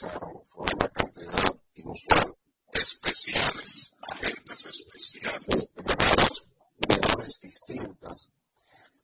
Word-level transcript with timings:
utilizaron 0.00 0.42
una 0.56 0.88
cantidad 0.88 1.56
inusual. 1.74 2.36
Especiales, 2.72 3.96
agentes 4.02 4.66
especiales. 4.66 5.68
Grados 5.74 6.46
de 6.78 7.40
distintas, 7.42 8.28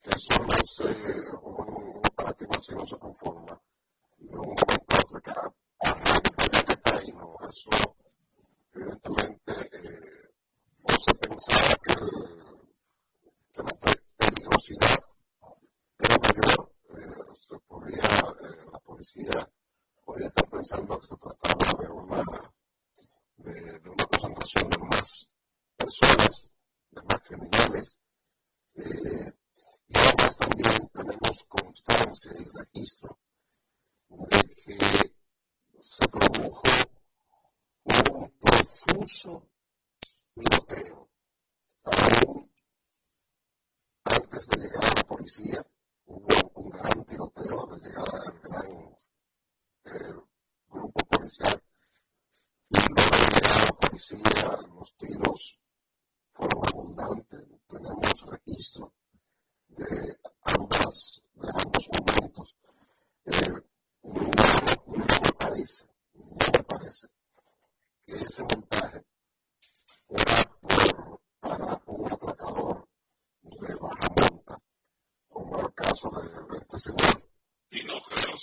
que 0.02 0.18
son 0.18 0.46
no 0.46 0.56
se, 0.64 0.84
un, 1.42 1.96
un 1.96 1.96
operativo 1.98 2.52
así 2.56 2.74
no 2.74 2.86
se 2.86 2.96
conforma. 2.96 3.60
pensando 20.68 20.98
que 20.98 21.06
se 21.06 21.16
trataba 21.16 21.80
de 21.80 21.88
una, 21.88 22.24
de, 23.36 23.90
una 23.90 24.04
concentración 24.06 24.68
de 24.70 24.78
más 24.78 25.28
personas, 25.76 26.48
de 26.90 27.02
más 27.02 27.20
criminales. 27.22 27.96
Eh, 28.74 29.32
y 29.88 29.96
además 29.96 30.36
también 30.36 30.88
tenemos 30.92 31.44
constancia 31.48 32.32
y 32.36 32.44
registro 32.46 33.16
de 34.08 34.42
que 34.64 35.14
se 35.78 36.08
produjo 36.08 36.62
un 37.84 38.32
profuso 38.40 39.48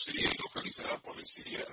sí 0.04 0.12
localizar 0.38 0.86
a 0.88 0.94
la 0.94 1.02
policía, 1.02 1.66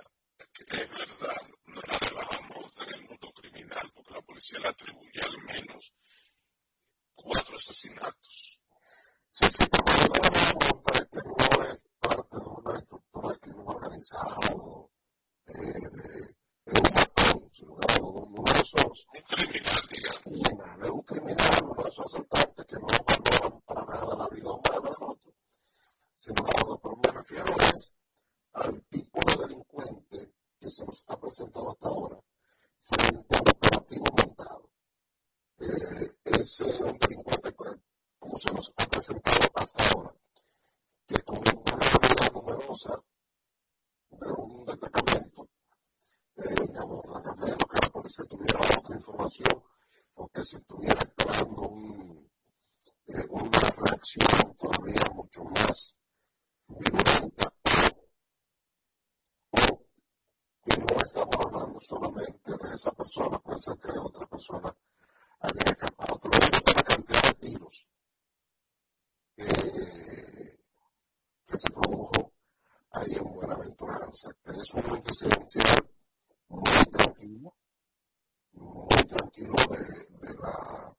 es 0.55 0.91
verdad, 0.91 1.43
no 1.67 1.81
la 1.81 1.99
relajamos 1.99 2.71
en 2.77 2.95
el 2.95 3.03
mundo 3.09 3.33
criminal, 3.33 3.91
porque 3.93 4.15
la 4.15 4.23
policía 4.23 4.61
la 4.61 4.69
atribuye 4.69 5.21
al 5.21 5.43
menos 5.43 5.70
ser 63.77 63.93
que 63.93 63.99
otra 63.99 64.27
persona 64.27 64.75
haya 65.41 65.61
escapado, 65.67 66.21
pero 66.21 66.35
hay 66.35 66.51
una 66.73 66.83
cantidad 66.83 67.23
de 67.23 67.35
tiros 67.35 67.87
que 71.47 71.59
se 71.59 71.71
produjo 71.71 72.33
ahí 72.93 73.13
en 73.15 73.33
Buenaventuranza, 73.33 74.31
que 74.45 74.51
es 74.51 74.75
un 74.75 74.83
residencial 74.83 75.91
muy 76.49 76.85
tranquilo, 76.91 77.55
muy 78.53 79.05
tranquilo 79.09 79.55
de, 79.71 80.29
de 80.29 80.35
la 80.35 80.97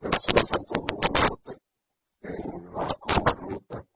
de 0.00 0.08
la 0.08 0.18
zona 0.18 0.42
Santo 0.42 0.74
Domingo 0.74 1.00
Norte, 1.28 1.58
en 2.22 2.74
la 2.74 2.88
Coma 2.98 3.32
Ruta. 3.32 3.86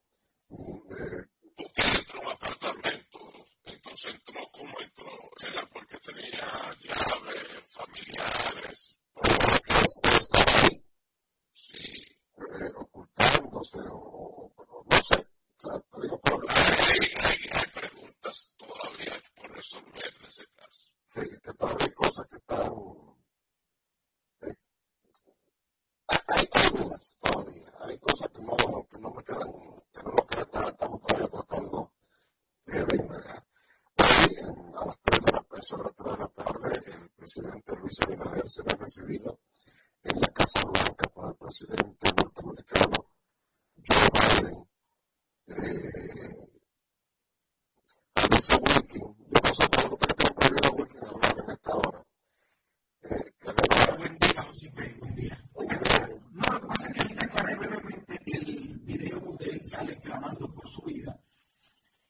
Eh, 0.50 1.26
Usted 1.58 1.98
entró 1.98 2.20
a 2.20 2.22
un 2.22 2.32
apartamento, 2.32 3.18
entonces 3.64 4.14
entró 4.14 4.40
como 4.52 4.80
entró, 4.80 5.10
era 5.40 5.66
porque 5.66 5.98
tenía 5.98 6.76
llaves 6.80 7.64
familiares. 7.68 8.96
Estaba 9.22 10.44
ahí. 10.62 10.84
Sí. 11.54 11.78
Eh, 12.36 12.72
ocultándose 12.76 13.78
o, 13.90 14.52
o, 14.54 14.84
no 14.90 14.96
sé. 15.02 15.16
O 15.16 15.60
sea, 15.60 15.80
te 15.80 16.00
digo, 16.02 16.20
pero, 16.22 16.40
hay, 16.48 17.08
hay, 17.24 17.38
hay 17.52 17.66
preguntas 17.72 18.54
todavía 18.56 19.22
por 19.34 19.50
resolver 19.56 20.14
en 20.20 20.26
ese 20.26 20.46
caso. 20.54 20.92
Sí, 21.06 21.20
que 21.42 21.52
todavía 21.54 21.86
hay 21.86 21.92
cosas 21.94 22.26
que 22.28 22.36
están 22.36 22.72
hay, 26.08 26.48
algunas 26.52 27.18
todavía, 27.20 27.72
hay 27.80 27.98
cosas 27.98 28.28
que 28.30 28.42
no, 28.42 28.56
que 28.90 28.98
no 28.98 29.10
me 29.10 29.22
quedan, 29.24 29.52
que 29.92 30.02
no 30.02 30.10
nos 30.10 30.26
quedan, 30.26 30.68
estamos 30.68 31.00
todavía 31.02 31.28
tratando 31.28 31.92
de 32.66 32.96
indagar. 32.96 33.44
Hoy, 33.98 34.36
a 34.74 34.86
las 34.86 34.98
3 35.02 35.20
de 35.24 35.32
la, 35.32 35.62
sobre 35.62 35.90
3 35.92 36.12
de 36.12 36.18
la 36.18 36.28
tarde, 36.28 36.82
el 37.18 37.25
presidente 37.36 37.76
Luis 37.76 38.00
Abinader 38.00 38.48
será 38.48 38.76
recibido 38.78 39.38
en 40.02 40.20
la 40.20 40.28
Casa 40.28 40.62
Blanca 40.64 41.06
por 41.12 41.28
el 41.28 41.36
presidente 41.36 42.10
norteamericano 42.16 43.10
Joe 43.86 44.08
Biden. 44.16 44.68
Eh, 45.48 46.48
dice 48.30 48.54
Wilkin, 48.56 49.02
yo 49.02 49.40
no 49.42 49.54
sé 49.54 49.68
por 49.68 49.98
qué 49.98 50.14
tengo 50.14 50.34
prohibido 50.34 50.66
a 50.66 50.76
Wilkin 50.76 51.04
hablar 51.04 51.44
en 51.44 51.50
esta 51.50 51.76
hora. 51.76 52.06
Eh, 53.02 53.32
que 53.38 53.52
le 53.52 53.96
Buen 53.98 54.18
día, 54.18 54.42
José 54.42 54.70
buen 54.98 55.14
día. 55.14 55.44
No, 56.32 56.52
lo 56.52 56.60
que 56.60 56.66
pasa 56.66 56.86
es 56.88 56.94
que 56.94 57.02
ahorita 57.02 57.26
aclaré 57.26 57.54
brevemente 57.56 58.20
el 58.32 58.78
video 58.78 59.20
donde 59.20 59.44
él 59.44 59.62
sale 59.62 60.00
clamando 60.00 60.52
por 60.54 60.70
su 60.70 60.82
vida. 60.82 61.20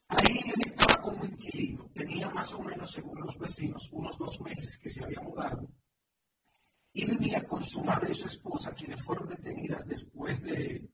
Ahí 0.08 0.38
él 0.38 0.60
estaba 0.64 1.02
como 1.02 1.24
inquilino, 1.24 1.90
tenía 1.92 2.30
más 2.30 2.52
o 2.54 2.62
menos, 2.62 2.90
según 2.92 3.20
los 3.20 3.36
vecinos, 3.38 3.88
unos 3.90 4.16
dos 4.18 4.40
meses 4.40 4.78
que 4.78 4.88
se 4.88 5.02
había 5.02 5.20
mudado 5.20 5.68
y 6.96 7.04
vivía 7.04 7.46
con 7.46 7.62
su 7.62 7.84
madre 7.84 8.10
y 8.10 8.14
su 8.14 8.26
esposa, 8.26 8.74
quienes 8.74 9.02
fueron 9.02 9.28
detenidas 9.28 9.86
después 9.86 10.42
de, 10.42 10.88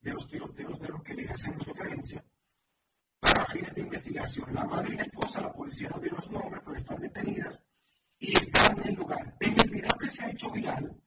de 0.00 0.10
los 0.10 0.26
tiroteos 0.26 0.80
de 0.80 0.88
los 0.88 1.00
que 1.04 1.14
le 1.14 1.28
hacemos 1.28 1.64
referencia, 1.64 2.24
para 3.20 3.46
fines 3.46 3.72
de 3.72 3.82
investigación. 3.82 4.52
La 4.52 4.64
madre 4.64 4.94
y 4.94 4.96
la 4.96 5.04
esposa, 5.04 5.40
la 5.40 5.52
policía 5.52 5.88
no 5.90 6.00
dio 6.00 6.10
los 6.10 6.28
nombres, 6.28 6.60
pero 6.64 6.76
están 6.76 7.00
detenidas 7.00 7.62
y 8.18 8.36
están 8.36 8.80
en 8.80 8.88
el 8.88 8.94
lugar. 8.96 9.36
En 9.38 9.52
el 9.52 9.70
video 9.70 9.96
que 9.96 10.10
se 10.10 10.24
ha 10.24 10.30
hecho 10.30 10.50
viral, 10.50 11.00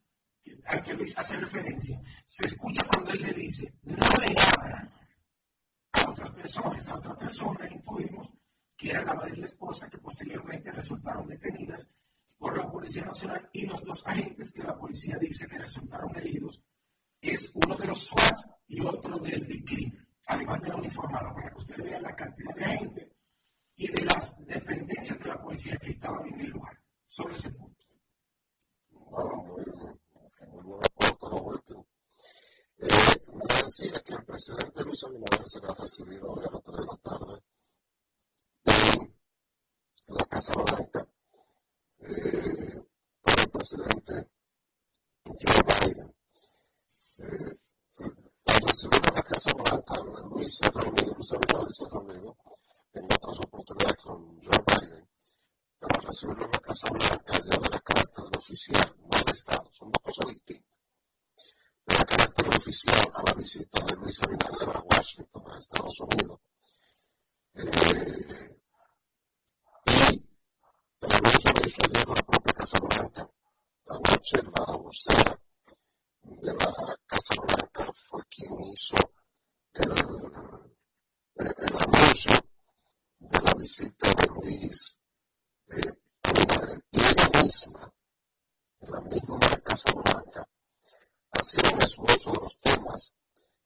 al 0.65 0.81
que 0.81 0.93
Luis 0.93 1.17
hace 1.17 1.35
referencia, 1.35 2.01
se 2.25 2.45
escucha 2.45 2.87
cuando 2.87 3.11
él 3.11 3.23
le 3.23 3.33
dice, 3.33 3.73
no 3.83 4.07
le 4.21 4.33
abran 4.55 4.89
a 5.91 6.09
otras 6.09 6.31
personas, 6.31 6.87
a 6.87 6.95
otras 6.95 7.17
personas 7.17 7.69
intuimos 7.69 8.29
que 8.77 8.91
era 8.91 9.03
la 9.03 9.13
madre 9.13 9.33
y 9.35 9.41
la 9.41 9.47
esposa 9.47 9.89
que 9.89 9.97
posteriormente 9.97 10.71
resultaron 10.71 11.27
detenidas 11.27 11.85
por 12.37 12.55
la 12.55 12.63
Policía 12.65 13.05
Nacional 13.05 13.49
y 13.51 13.65
los 13.65 13.83
dos 13.83 14.05
agentes 14.05 14.51
que 14.51 14.63
la 14.63 14.75
policía 14.75 15.17
dice 15.17 15.47
que 15.47 15.57
resultaron 15.57 16.15
heridos 16.15 16.61
es 17.21 17.51
uno 17.53 17.75
de 17.75 17.87
los 17.87 18.05
SWAT 18.05 18.37
y 18.67 18.81
otro 18.81 19.17
del 19.17 19.43
BICRI, 19.45 19.91
además 20.27 20.61
de 20.61 20.69
la 20.69 20.75
uniformada, 20.75 21.33
para 21.33 21.49
que 21.49 21.57
ustedes 21.57 21.83
vean 21.83 22.03
la 22.03 22.15
cantidad 22.15 22.55
de 22.55 22.65
gente 22.65 23.15
y 23.75 23.87
de 23.87 24.05
las 24.05 24.37
dependencias 24.45 25.19
de 25.19 25.29
la 25.29 25.41
policía 25.41 25.77
que 25.77 25.89
estaban 25.89 26.27
en 26.27 26.41
el 26.41 26.49
lugar. 26.51 26.79
Sobre 27.07 27.33
ese 27.33 27.49
punto. 27.51 27.85
Muy, 28.91 29.23
muy 30.51 30.63
buen 30.63 30.81
aporte, 30.85 31.25
don 31.27 31.45
Wilkin. 31.45 31.85
Eh, 32.79 32.87
decía 33.63 34.03
que 34.03 34.13
el 34.13 34.25
presidente 34.25 34.83
Luis 34.83 35.03
Abinader 35.03 35.45
será 35.45 35.73
recibido 35.73 36.29
hoy 36.29 36.45
a 36.45 36.51
las 36.51 36.63
3 36.63 36.77
de 36.77 36.85
la 36.85 36.97
tarde 36.97 37.41
en 40.07 40.15
la 40.15 40.25
Casa 40.25 40.53
Blanca 40.53 41.07
eh, 41.99 42.83
por 43.21 43.39
el 43.39 43.49
presidente 43.49 44.27
Joe 45.25 45.63
Biden. 45.67 46.15
Eh, 47.19 47.57
al 48.45 48.59
recibir 48.67 49.01
a 49.03 49.13
la 49.13 49.21
Casa 49.23 49.53
Blanca, 49.53 49.93
Luis 50.31 50.57
se 50.57 50.69
reunió, 50.69 51.13
Luis 51.13 51.31
Abinader 51.33 51.73
se 51.73 51.89
reunió 51.89 52.37
en 52.93 53.03
otras 53.05 53.39
oportunidades 53.39 53.97
con 54.03 54.41
Joe 54.41 54.63
Biden 54.67 55.07
para 55.79 56.07
recibirlo 56.07 56.45
en 56.45 56.51
la 56.51 56.59
Casa 56.59 56.87
Blanca 56.91 57.33
ya 57.33 57.59
de 57.59 57.69
la 57.69 57.79
carácter 57.81 58.37
oficial, 58.37 58.95
no 58.99 59.23
de 59.25 59.31
Estado, 59.31 59.69
son 59.73 59.91
dos 59.91 60.03
cosas 60.03 60.33
distintas. 60.33 60.71
De 61.85 61.97
la 61.97 62.05
carácter 62.05 62.47
oficial 62.49 63.11
a 63.13 63.23
la 63.23 63.33
visita 63.33 63.85
de 63.85 63.95
Luis 63.95 64.19
Abinader 64.23 64.75
a 64.75 64.83
Washington, 64.95 65.43
a 65.51 65.57
Estados 65.59 65.99
Unidos. 65.99 66.39
Eh, 67.55 68.57
y 69.85 70.25
el 71.01 71.13
anuncio 71.13 71.46
ayer 71.67 71.91
de 71.91 71.99
la 71.99 72.23
propia 72.23 72.53
Casa 72.53 72.79
Blanca. 72.79 73.29
Anoche 73.89 74.41
la 74.41 74.77
vocera 74.77 75.39
de 76.21 76.53
la 76.53 76.97
Casa 77.05 77.33
Blanca 77.41 77.91
fue 77.93 78.23
quien 78.29 78.53
hizo 78.71 78.95
el, 79.73 79.91
anuncio 81.77 82.31
de 83.19 83.39
la 83.41 83.53
visita 83.55 84.07
de 84.13 84.27
Luis 84.27 84.97
eh, 85.67 85.93
y 86.91 86.99
ella 86.99 87.43
misma, 87.43 87.93
en 88.79 88.91
la 88.91 89.01
misma 89.01 89.39
Casa 89.63 89.91
Blanca, 89.91 90.47
hacía 91.31 91.69
un 91.73 91.81
esfuerzo 91.81 92.31
de 92.31 92.41
los 92.43 92.59
temas 92.61 93.13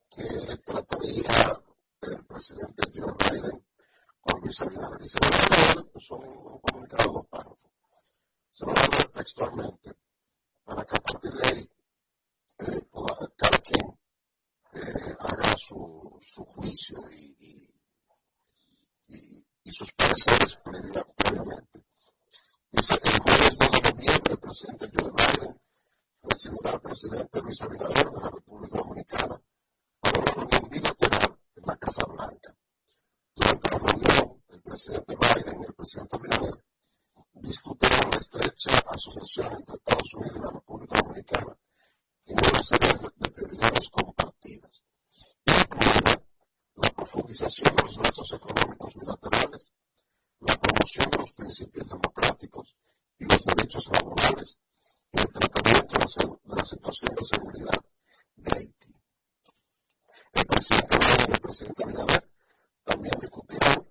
que 0.10 0.58
trataría 0.66 1.62
el 2.02 2.26
presidente 2.26 2.84
Joe 2.96 3.14
Biden 3.30 3.64
con 4.22 4.42
Luis 4.42 4.60
Abinader. 4.62 5.02
Y 5.04 5.08
se 5.08 5.18
a 5.18 5.84
pues 5.84 6.06
son 6.06 6.24
un 6.24 6.60
comunicado 6.60 7.04
de 7.08 7.14
dos 7.14 7.28
párrafos. 7.28 7.71
Se 8.52 8.66
van 8.66 8.78
a 8.78 8.88
leer 8.88 9.08
textualmente 9.08 9.96
para 10.66 10.84
que 10.86 10.96
a 10.98 11.00
partir 11.00 11.32
de 11.32 11.48
ahí 11.48 11.70
eh, 12.60 12.88
cada 13.38 13.58
quien 13.60 13.98
eh, 14.74 15.16
haga 15.20 15.56
su, 15.58 16.20
su 16.22 16.44
juicio 16.44 17.00
y, 17.12 17.36
y, 17.40 17.74
y, 19.08 19.48
y 19.64 19.72
sus 19.72 19.92
pareceres 19.94 20.56
previa, 20.58 21.06
previamente. 21.16 21.86
Dice, 22.72 23.00
el 23.02 23.20
jueves 23.24 23.58
2 23.58 23.72
de 23.72 23.92
noviembre, 23.92 24.34
el 24.34 24.40
presidente 24.40 24.92
Joe 24.94 25.12
Biden 25.12 25.62
recibirá 26.24 26.72
al 26.72 26.82
presidente 26.82 27.42
Luis 27.42 27.62
Abinader 27.62 28.12
de 28.12 28.20
la 28.20 28.30
República 28.32 28.78
Dominicana 28.78 29.42
para 30.02 30.20
una 30.20 30.34
reunión 30.34 30.70
bilateral 30.70 31.40
en 31.56 31.64
la 31.66 31.78
Casa 31.78 32.06
Blanca. 32.06 32.56
Durante 33.34 33.70
la 33.72 33.80
reunión, 33.80 34.44
el 34.50 34.62
presidente 34.62 35.16
Biden 35.16 35.62
y 35.62 35.66
el 35.66 35.74
presidente 35.74 36.16
Abinader 36.18 36.64
discutirán 37.34 38.12
la 38.12 38.18
estrecha 38.18 38.70
asociación 38.90 39.54
entre 39.54 39.76
Estados 39.76 40.14
Unidos 40.14 40.38
y 40.38 40.42
la 40.42 40.52
República 40.52 41.00
Dominicana 41.00 41.58
en 42.26 42.36
una 42.38 42.64
serie 42.64 43.12
de 43.18 43.30
prioridades 43.32 43.90
compartidas, 43.90 44.84
incluida 45.46 46.22
la 46.76 46.90
profundización 46.90 47.76
de 47.76 47.84
los 47.84 47.98
lazos 47.98 48.32
económicos 48.34 48.94
bilaterales, 48.96 49.72
la 50.40 50.56
promoción 50.56 51.10
de 51.10 51.18
los 51.18 51.32
principios 51.34 51.88
democráticos 51.88 52.76
y 53.18 53.26
los 53.26 53.46
derechos 53.46 53.88
laborales 53.92 54.58
y 55.12 55.20
el 55.20 55.28
tratamiento 55.28 56.00
de 56.44 56.56
la 56.56 56.66
situación 56.66 57.16
de 57.16 57.24
seguridad 57.24 57.82
de 58.36 58.58
Haití. 58.58 58.96
El 60.34 60.46
presidente 60.46 60.98
Biden 60.98 61.30
y 61.30 61.34
el 61.34 61.42
presidente 61.42 61.84
Abinader 61.84 62.30
también 62.84 63.20
discutirán 63.20 63.91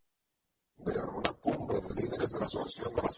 la 0.83 2.47
Asociación 2.47 2.95
de 2.95 3.01
las 3.01 3.11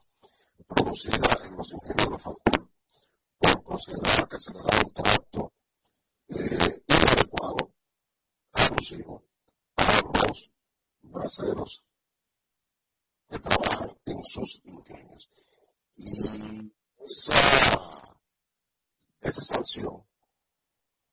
producida 0.67 1.39
en 1.45 1.57
los 1.57 1.73
ingenios 1.73 2.11
de 2.11 2.19
Fancul 2.19 2.71
por 3.39 3.63
considerar 3.65 4.29
que 4.29 4.39
se 4.39 4.53
le 4.53 4.59
da 4.61 4.79
un 4.85 4.93
trato 4.93 5.53
eh, 6.29 6.83
inadecuado, 6.87 7.73
abusivo, 8.53 9.25
a 9.77 10.01
los 10.01 10.51
braceros 11.03 11.85
que 13.29 13.39
trabajan 13.39 13.97
en 14.07 14.25
sus 14.25 14.61
ingenios. 14.65 15.29
Y 15.97 16.73
esa 16.99 17.80
esa 19.31 19.43
sanción 19.43 20.05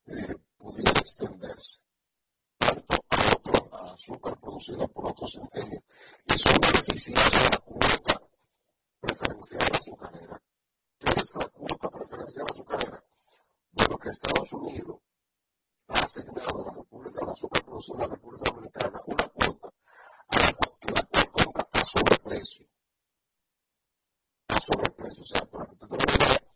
eh, 0.07 0.35
pudiera 0.57 0.99
extenderse 0.99 1.77
tanto 2.57 2.95
a 3.09 3.35
otro 3.35 3.75
azúcar 3.93 4.39
producida 4.39 4.87
por 4.87 5.11
otros 5.11 5.35
ingenios 5.35 5.83
y 6.25 6.33
son 6.33 6.53
beneficiarios 6.59 7.43
de 7.43 7.49
la 7.49 7.57
cuota 7.59 8.21
preferencial 8.99 9.61
azucarera. 9.71 10.41
¿Qué 10.97 11.19
es 11.19 11.35
la 11.35 11.45
cuota 11.49 11.89
preferencial 11.89 12.45
azucarera? 12.49 13.03
Bueno, 13.71 13.97
que 13.99 14.09
Estados 14.09 14.51
Unidos 14.53 14.99
ha 15.89 15.99
asignado 15.99 16.61
a 16.61 16.65
la 16.65 16.71
República 16.71 17.23
de 17.25 17.31
Azúcar 17.31 17.63
producida 17.63 17.95
en 17.95 18.09
la 18.09 18.15
República 18.15 18.51
Dominicana 18.51 19.01
una 19.05 19.27
cuota 19.29 19.73
a 20.29 20.39
la 20.39 20.53
que 20.79 20.93
la 20.93 21.03
cual 21.03 21.31
compra 21.31 21.67
a 21.71 21.85
sobreprecio. 21.85 22.67
A 24.47 24.59
sobreprecio. 24.59 25.21
O 25.21 25.25
sea, 25.25 25.45
para 25.45 25.65
que 25.67 25.73
usted 25.73 25.87
tenga 25.87 26.47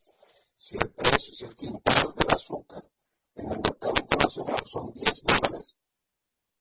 si 0.62 0.78
el 0.78 0.92
precio, 0.92 1.34
si 1.34 1.46
el 1.46 1.56
quintal 1.56 2.14
del 2.16 2.36
azúcar 2.36 2.88
en 3.34 3.52
el 3.52 3.58
mercado 3.58 3.94
internacional 4.00 4.64
son 4.68 4.94
10 4.94 5.24
dólares, 5.24 5.76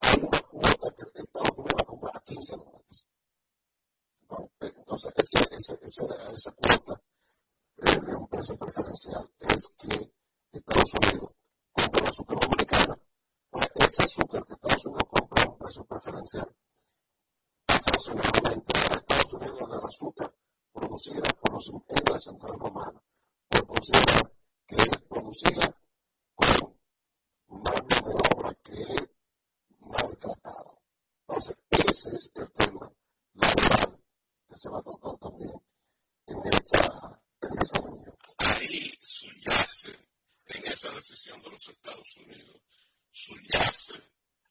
hay 0.00 0.20
una 0.20 0.40
cuota 0.40 0.94
que 0.96 1.20
Estados 1.20 1.58
Unidos 1.58 1.74
va 1.78 1.82
a 1.82 1.86
comprar 1.86 2.16
a 2.16 2.20
15 2.20 2.56
dólares. 2.56 3.06
Entonces, 4.58 5.12
esa, 5.50 5.74
esa, 6.40 6.52
cuota 6.52 7.02
eh, 7.76 8.00
de 8.00 8.16
un 8.16 8.26
precio 8.26 8.56
preferencial 8.56 9.30
es 9.40 9.68
que 9.76 10.10
Estados 10.52 10.92
Unidos 10.94 11.30
compra 11.70 12.00
el 12.00 12.08
azúcar 12.08 12.38
dominicana. 12.40 12.98
Ahora, 13.52 13.68
ese 13.74 14.02
azúcar 14.04 14.46
que 14.46 14.54
Estados 14.54 14.86
Unidos 14.86 15.08
compra 15.10 15.42
a 15.42 15.48
un 15.50 15.58
precio 15.58 15.84
preferencial, 15.84 16.56
sancionadamente 17.68 18.78
a 18.78 18.94
Estados 18.94 19.32
Unidos 19.34 19.70
del 19.70 19.84
azúcar 19.84 20.34
producida 20.72 21.28
por 21.40 21.52
los 21.52 21.66
de 21.66 22.20
Central 22.20 22.58
Romana 22.58 23.02
por 23.48 23.66
considerar 23.66 24.32
que 24.66 24.76
es 24.76 24.88
producida 25.08 25.78
con 26.34 26.78
mano 27.48 27.96
de 28.06 28.14
obra 28.34 28.54
que 28.62 28.82
es 28.94 29.20
maltratada. 29.78 30.72
Entonces, 31.28 31.56
ese 31.68 32.08
es 32.16 32.32
el 32.34 32.50
tema 32.52 32.90
laboral 33.34 34.00
que 34.48 34.56
se 34.56 34.68
va 34.70 34.78
a 34.78 34.82
tratar 34.82 35.18
también 35.18 35.60
en 36.30 36.46
esa, 36.46 37.20
en 37.40 37.58
esa 37.58 37.80
reunión. 37.80 38.16
Ahí 38.38 38.92
subyace, 39.00 39.98
en 40.46 40.72
decisión 41.40 41.42
de 41.42 41.50
los 41.50 41.68
Estados 41.68 42.16
Unidos, 42.16 42.62
subyace 43.10 43.94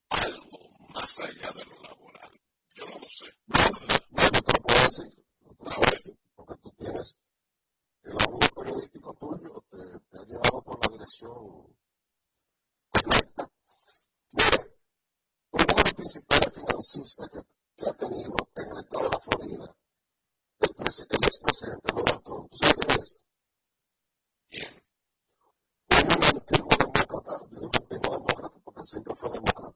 algo 0.10 0.69
más 0.89 1.19
allá 1.19 1.52
de 1.52 1.65
lo 1.65 1.82
laboral. 1.82 2.39
Yo 2.73 2.86
no 2.86 2.99
lo 2.99 3.10
sé. 3.10 3.25
No, 3.47 3.60
no, 3.69 4.32
te 4.32 4.38
lo 4.38 4.63
puedo 4.63 4.82
decir. 4.84 5.25
No 5.41 5.54
te 5.54 5.63
lo 5.63 5.71
puedo 5.71 5.91
decir, 5.91 6.19
porque 6.36 6.56
tú 6.62 6.71
tienes 6.78 7.17
el 8.04 8.13
abuso 8.13 8.49
periodístico 8.56 9.13
tuyo 9.15 9.63
te, 9.69 9.78
te, 9.78 10.17
ha 10.17 10.23
llevado 10.23 10.62
por 10.63 10.80
la 10.84 10.91
dirección 10.93 11.78
correcta. 12.91 13.49
Mire, 14.32 14.78
uno 15.52 15.65
de 15.65 15.84
los 15.84 15.93
principales 15.93 16.54
financistas 16.56 17.30
que, 17.30 17.39
que, 17.75 17.89
ha 17.89 17.93
tenido 17.93 18.36
en 18.56 18.71
el 18.71 18.80
estado 18.80 19.04
de 19.04 19.10
la 19.10 19.19
Florida, 19.19 19.75
el, 20.60 20.75
el 20.80 21.28
expresidente 21.28 21.93
Donald 21.93 22.23
Trump, 22.23 22.54
¿sabes 22.54 22.75
quién 22.75 23.02
es? 23.02 23.21
¿Quién? 24.49 24.84
Un 25.99 26.23
antiguo 26.23 26.69
demócrata, 26.80 27.45
yo 27.52 27.60
digo 27.60 27.71
antiguo 27.75 28.19
demócrata 29.15 29.59
porque 29.59 29.68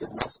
recognize 0.00 0.40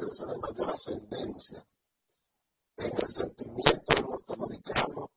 ejercer 0.00 0.38
mayor 0.38 0.70
ascendencia 0.70 1.66
en 2.76 2.92
el 2.96 3.10
sentimiento 3.10 3.94
del 3.94 4.04
voto 4.04 4.34
americano 4.34 5.09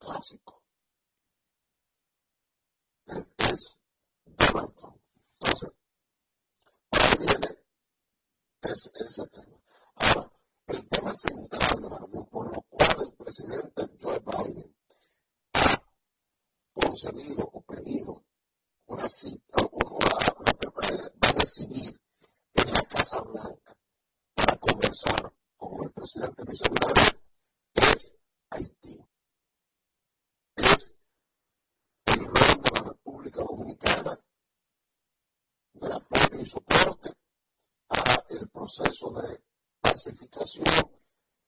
proceso 38.75 39.11
de 39.11 39.39
pacificación 39.81 40.65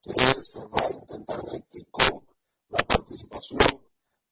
que 0.02 0.14
se 0.44 0.60
va 0.60 0.82
a 0.82 0.92
intentar 0.92 1.42
en 1.52 1.86
con 1.86 2.28
la 2.70 2.78
participación 2.86 3.82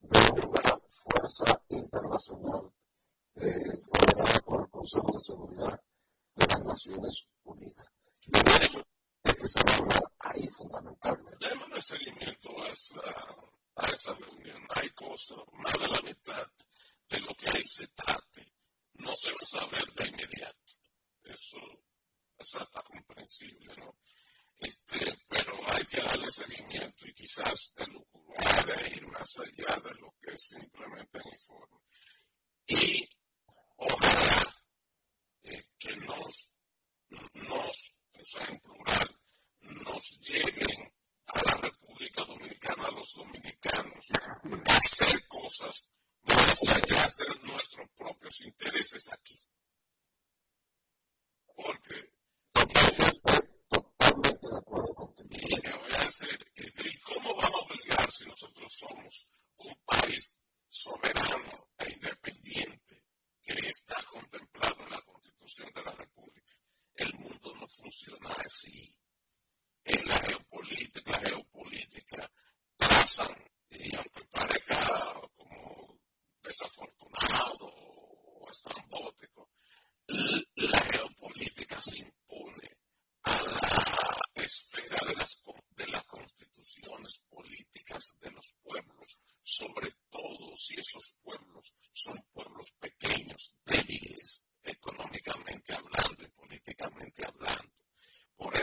de 0.02 0.20
una 0.48 0.80
fuerza 0.90 1.62
internacional 1.70 2.72
eh, 3.36 3.82
ordenada 3.90 4.40
por 4.46 4.62
el 4.62 4.70
Consejo 4.70 5.12
de 5.18 5.24
Seguridad 5.24 5.82
de 6.36 6.48
las 6.48 6.64
Naciones 6.64 7.28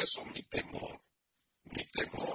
eso 0.03 0.25
mi 0.25 0.43
temor. 0.43 1.01
Mi 1.65 1.85
temor. 1.93 2.30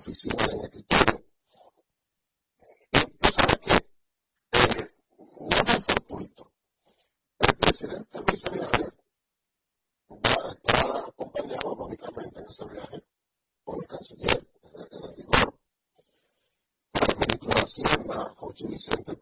oficinas, 0.00 0.48
en 0.48 0.60
escritorio. 0.62 1.24
Y 2.92 2.98
tú 3.18 3.28
sabes 3.34 3.58
que 3.58 3.76
eh, 3.76 4.94
no 5.28 5.48
eh, 5.48 5.64
fue 5.64 5.80
fortuito. 5.80 6.52
El 7.38 7.56
presidente 7.56 8.18
Luis 8.26 8.44
Abinader 8.46 8.94
acompañado, 11.06 11.74
lógicamente, 11.76 12.40
en 12.40 12.46
ese 12.46 12.64
viaje 12.64 13.04
por 13.62 13.76
el 13.76 13.86
canciller, 13.86 14.48
en 14.90 15.04
el 15.04 15.14
vigor, 15.14 15.54
el 16.94 17.16
ministro 17.18 17.50
de 17.50 17.60
Hacienda, 17.60 18.34
José 18.36 18.66
Vicente 18.66 19.16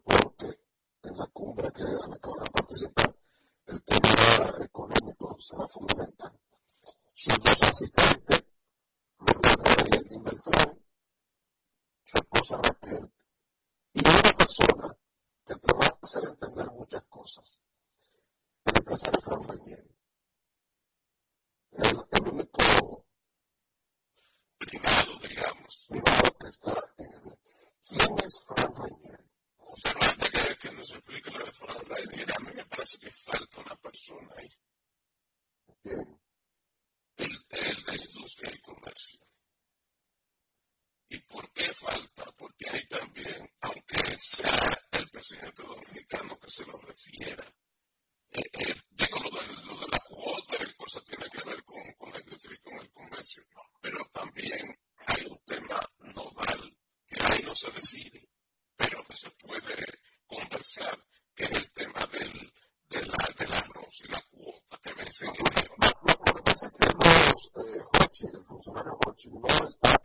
se 57.71 57.75
decide, 57.75 58.29
pero 58.77 59.05
que 59.05 59.15
se 59.15 59.31
puede 59.31 60.01
conversar, 60.27 60.99
que 61.35 61.45
es 61.45 61.51
el 61.51 61.71
tema 61.73 62.01
del, 62.13 62.53
del, 62.89 63.13
del 63.39 63.53
arroz 63.53 64.01
y 64.05 64.09
la 64.09 64.21
cuota 64.31 64.79
que 64.83 64.93
vence 64.95 65.27
en 65.27 65.35
enero. 65.35 65.75
La, 65.81 65.87
la 66.07 66.15
cuota 66.15 66.55
se 66.57 66.67
los, 66.67 67.53
eh, 67.57 67.85
el 68.33 68.45
funcionario 68.45 68.99
Hochi, 69.07 69.31
no 69.31 69.69
está 69.69 69.99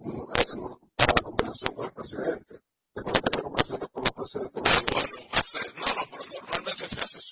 no, 0.00 0.80
para 0.96 1.14
la 1.14 1.22
conversación 1.22 1.74
con 1.74 1.84
el 1.84 1.92
presidente. 1.92 2.60
Recuerda 2.94 3.20
que 3.20 3.36
la 3.36 3.42
conversación 3.42 3.88
con 3.88 4.04
el 4.06 4.12
presidente. 4.12 4.60
Ah, 4.64 4.82
bueno, 4.92 5.28
va 5.32 5.38
a 5.38 5.42
ser, 5.42 5.74
no, 5.74 5.86
no, 5.86 6.02
pero 6.10 6.24
normalmente 6.40 6.88
se 6.88 7.00
hace 7.00 7.18
eso. 7.18 7.29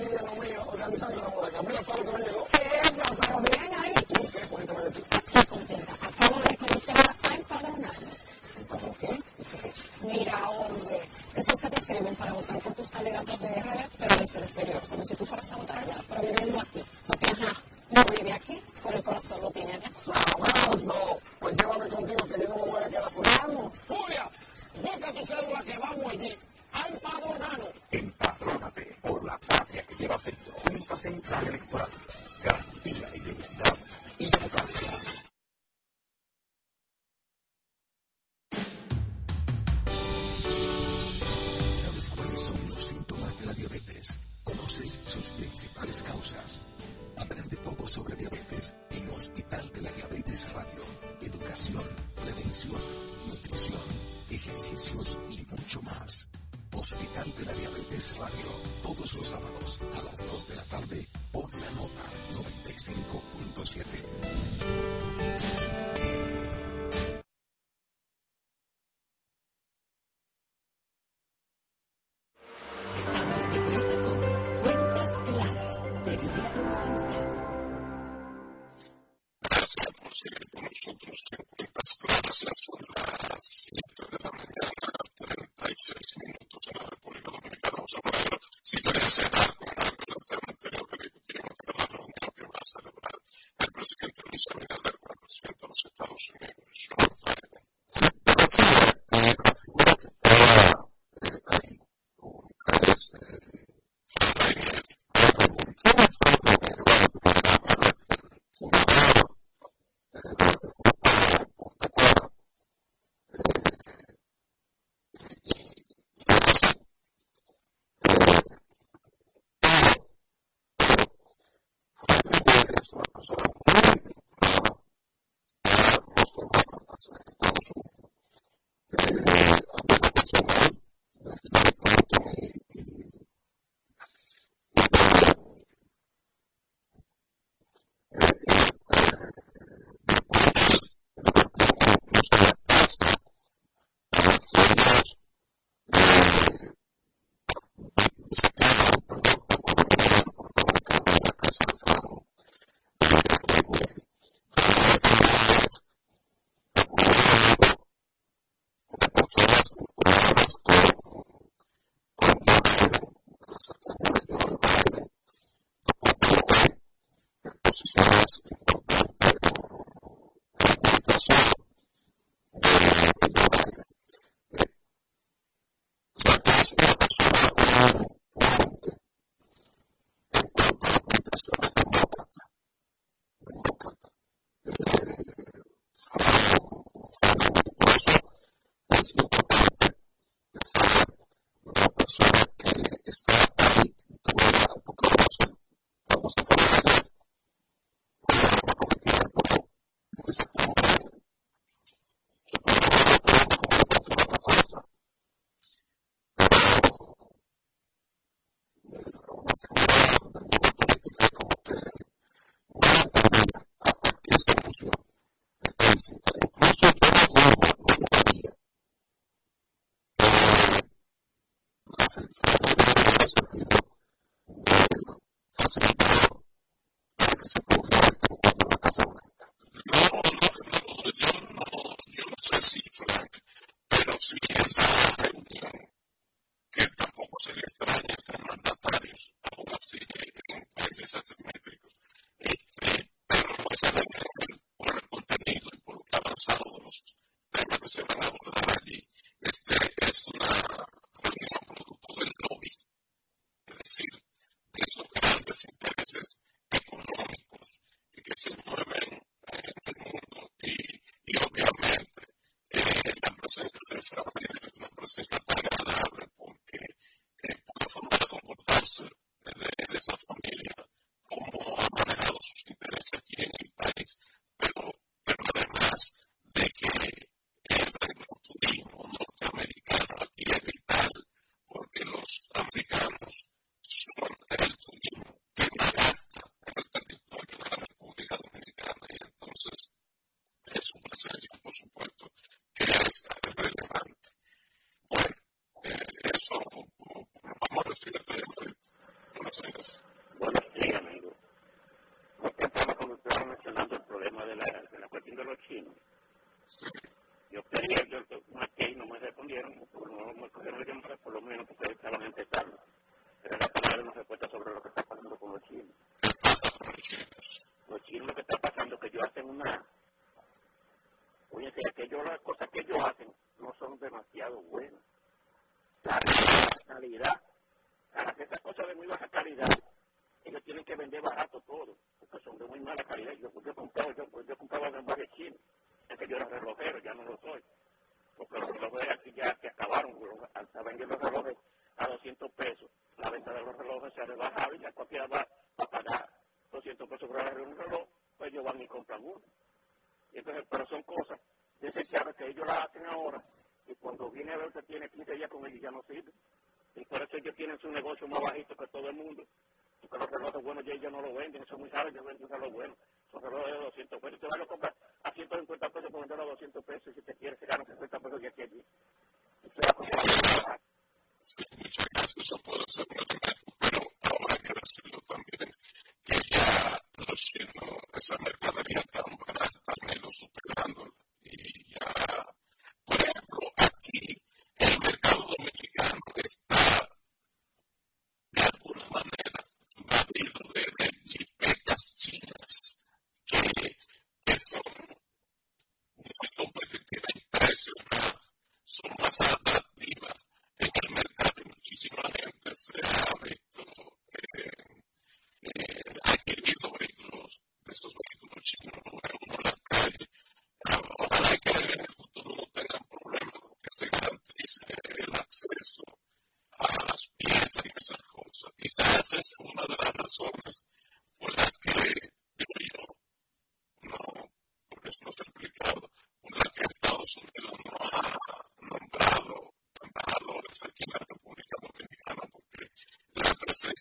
tiene 0.00 0.58
organizando 0.58 1.22
la 1.22 1.28
moda. 1.28 1.50
Camila 1.50 1.82
Pablo. 1.82 2.59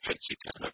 Gracias. 0.10 0.69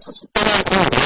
Políticas 0.00 0.20
que 0.20 0.28
tendrán 0.32 0.99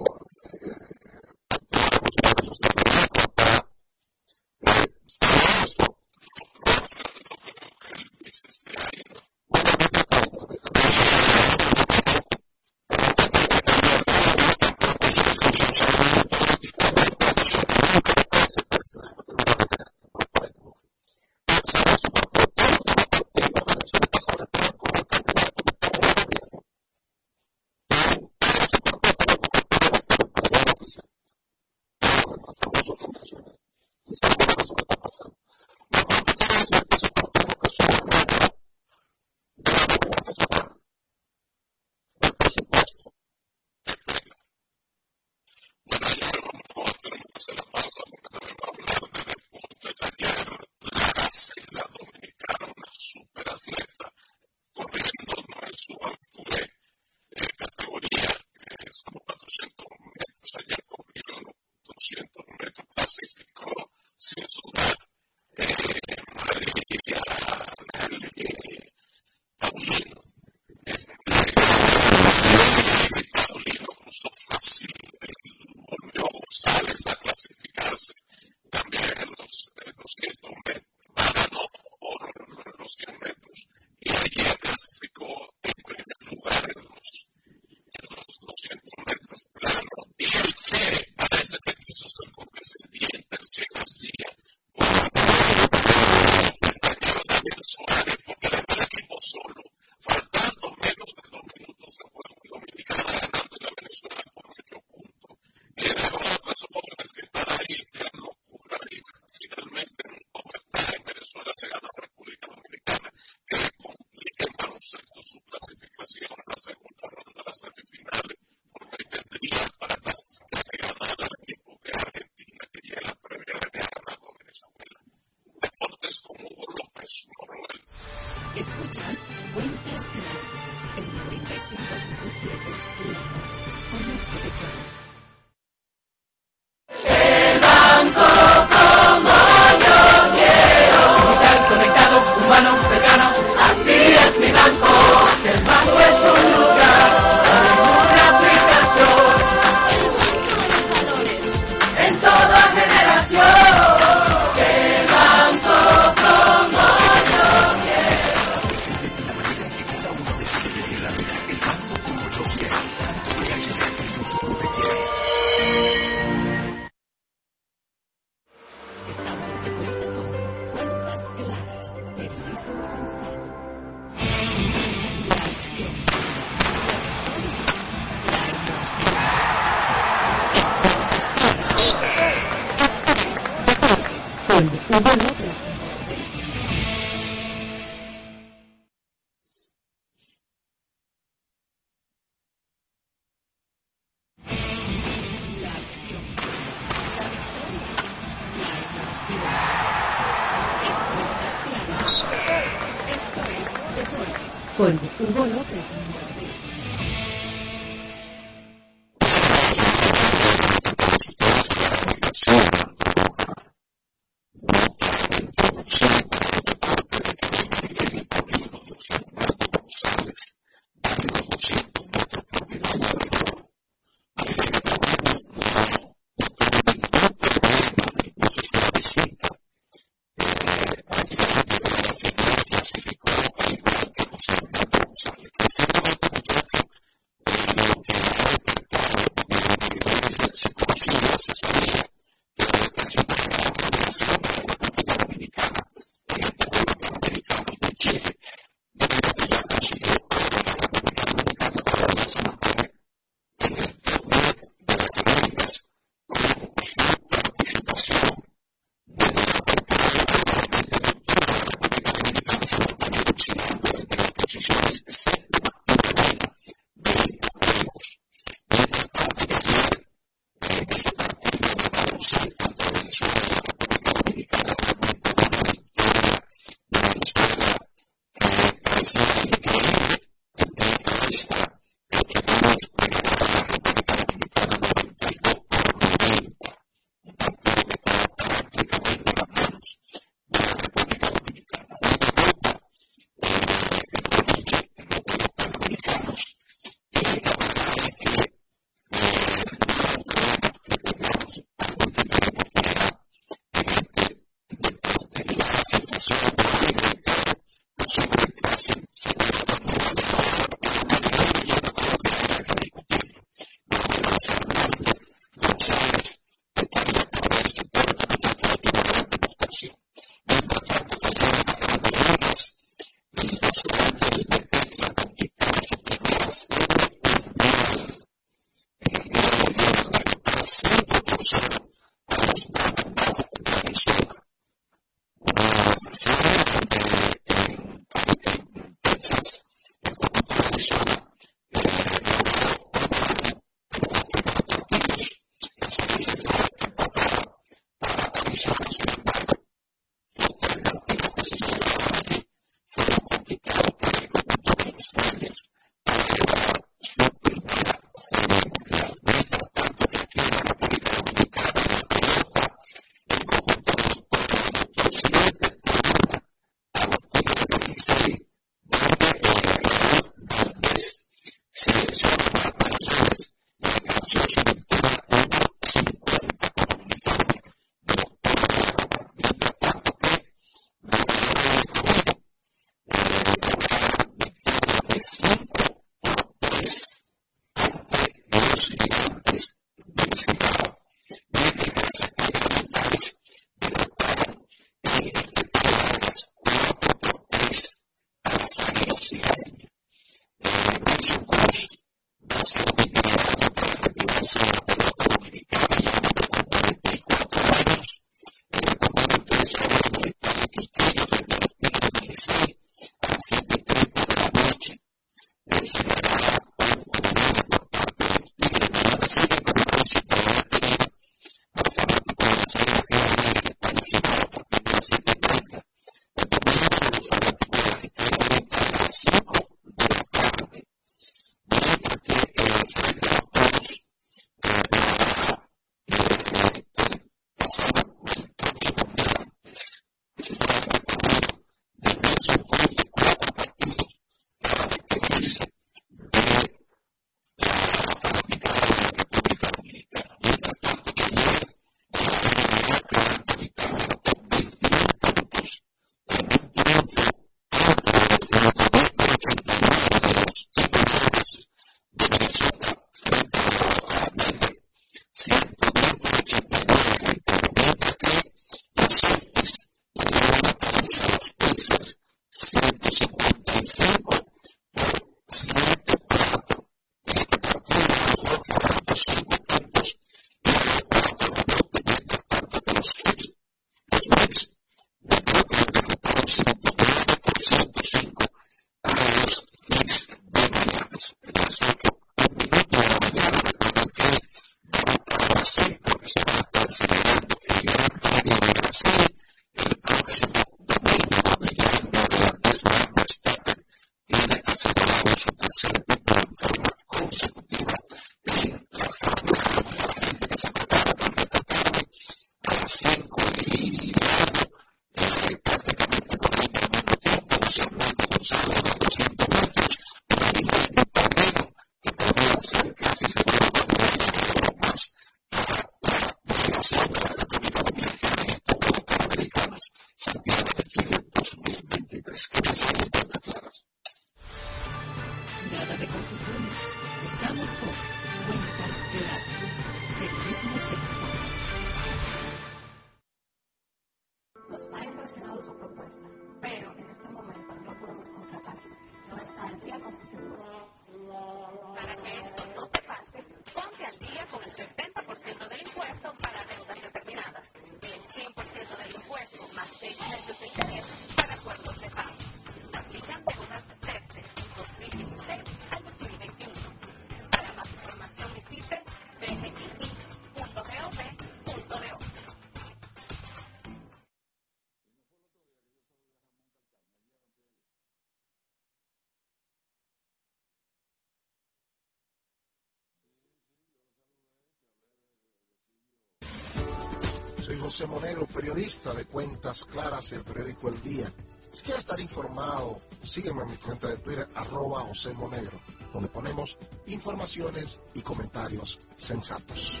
José 587.94 588.08
Monegro, 588.08 588.46
periodista 588.48 589.14
de 589.14 589.24
Cuentas 589.24 589.84
Claras, 589.84 590.32
el 590.32 590.42
periódico 590.42 590.88
El 590.88 591.00
Día. 591.00 591.32
Si 591.70 591.80
quieres 591.84 592.00
estar 592.00 592.18
informado, 592.18 592.98
sígueme 593.22 593.62
en 593.62 593.70
mi 593.70 593.76
cuenta 593.76 594.08
de 594.08 594.16
Twitter, 594.16 594.48
arroba 594.52 595.02
José 595.02 595.32
Monegro, 595.32 595.78
donde 596.12 596.28
ponemos 596.28 596.76
informaciones 597.06 598.00
y 598.14 598.20
comentarios 598.20 598.98
sensatos. 599.16 600.00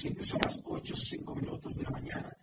son 0.00 0.40
las 0.42 0.60
ocho, 0.64 0.96
cinco 0.96 1.34
minutos 1.34 1.74
de 1.74 1.82
la 1.82 1.90
mañana. 1.90 2.36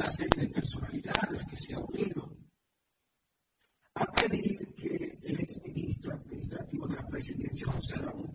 una 0.00 0.08
serie 0.08 0.46
de 0.46 0.48
personalidades 0.48 1.44
que 1.44 1.56
se 1.56 1.74
ha 1.74 1.78
unido. 1.78 2.34
A 3.94 4.06
pedir 4.06 4.74
que 4.74 5.18
el 5.22 5.40
exministro 5.40 6.14
administrativo 6.14 6.88
de 6.88 6.96
la 6.96 7.06
presidencia, 7.06 7.70
José 7.70 7.96
Ramón 7.96 8.32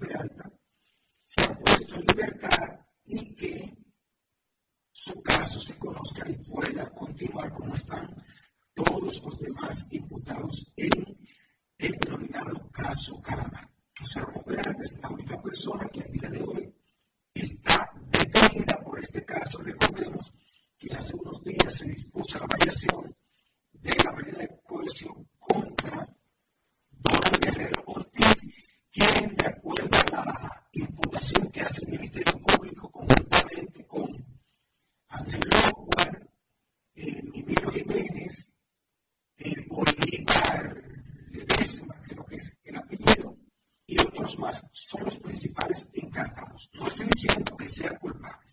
principales 45.36 45.90
encargados. 45.94 46.70
No 46.74 46.88
estoy 46.88 47.08
diciendo 47.08 47.58
que 47.58 47.68
sea 47.68 47.90
culpable, 48.00 48.45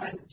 time. 0.00 0.29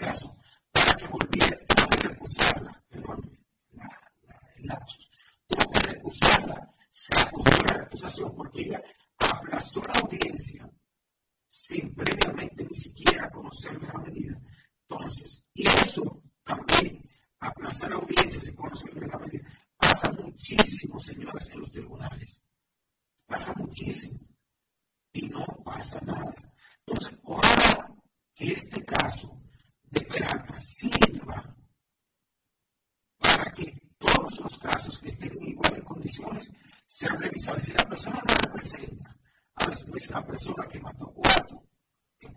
caso. 0.00 0.29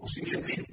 Sí 0.07 0.21
creo 0.21 0.43
que 0.43 0.53
eh, 0.53 0.65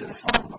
este 0.00 0.12
caso 0.12 0.26
no 0.48 0.48
se 0.48 0.55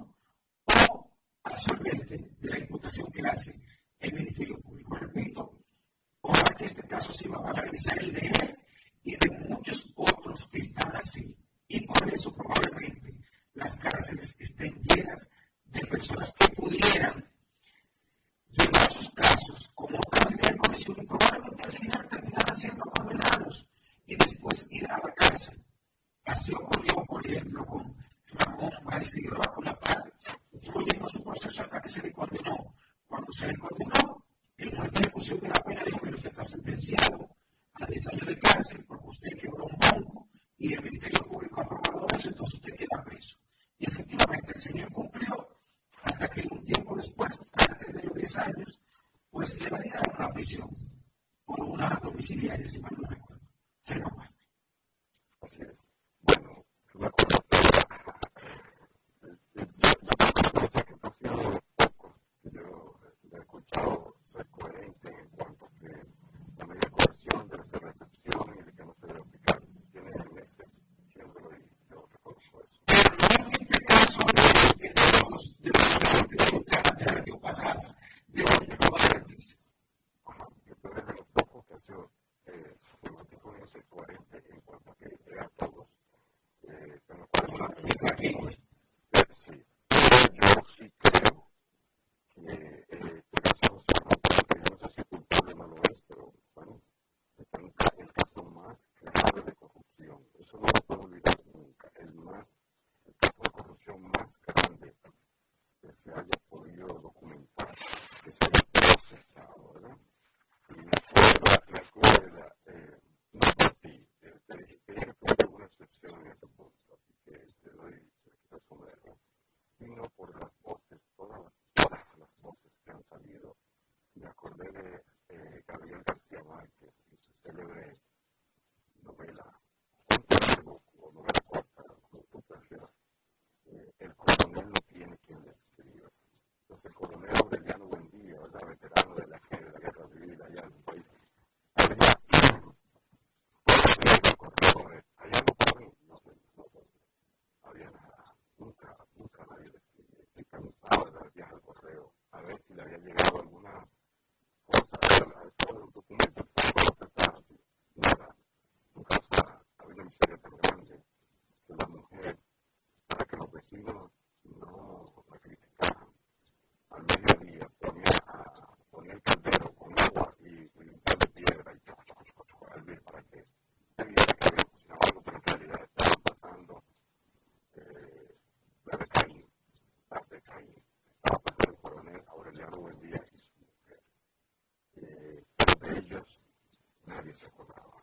Maria 187.27 187.33
Sacobala. 187.33 187.96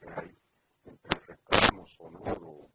que 0.00 0.08
hay 0.16 0.36
entre 0.84 1.18
el 1.18 1.26
reclamo 1.26 1.86
sonoro 1.86 2.70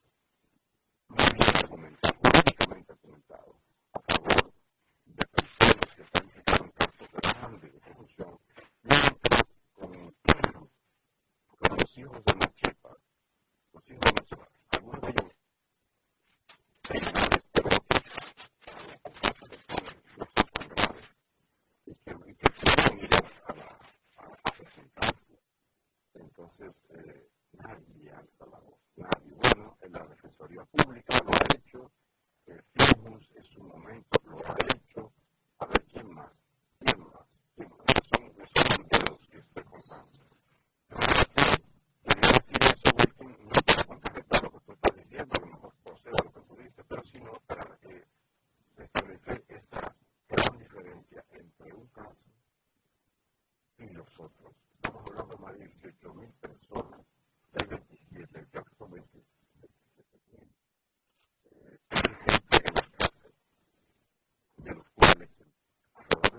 eh, 26.89 27.29
nadie 27.53 28.11
alza 28.11 28.45
la 28.47 28.59
voz, 28.59 28.79
nadie. 28.95 29.33
Bueno, 29.33 29.77
en 29.81 29.91
la 29.91 30.05
Defensoría 30.07 30.63
Pública 30.65 31.17
lo 31.23 31.31
hay 31.31 31.64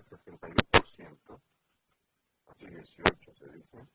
61%, 0.09 1.41
así 2.47 2.67
18 2.67 3.35
se 3.35 3.49
dice, 3.51 3.89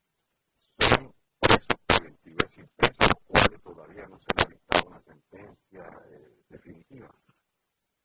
son 0.79 1.13
presos 1.39 1.77
preventivos, 1.87 2.43
es 2.43 2.49
decir, 2.49 2.69
presos 2.75 3.07
los 3.07 3.23
cuales 3.27 3.61
todavía 3.61 4.07
no 4.07 4.19
se 4.19 4.25
ha 4.35 4.49
dictado 4.49 4.89
una 4.89 5.01
sentencia 5.01 6.03
eh, 6.09 6.43
definitiva, 6.49 7.09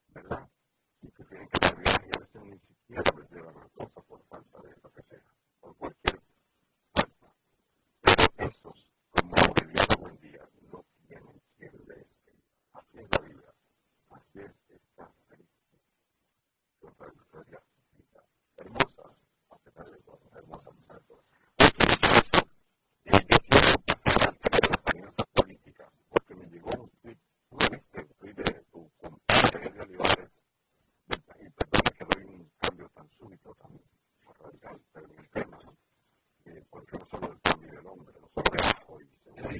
¿verdad? 0.09 0.49
Y 1.03 1.11
que 1.11 1.25
tienen 1.25 1.49
que 1.49 1.59
cambiar 1.59 2.07
y 2.07 2.17
a 2.17 2.21
veces 2.21 2.43
ni 2.43 2.59
siquiera 2.61 3.03
pues, 3.13 3.31
les 3.31 3.31
llevan 3.33 3.56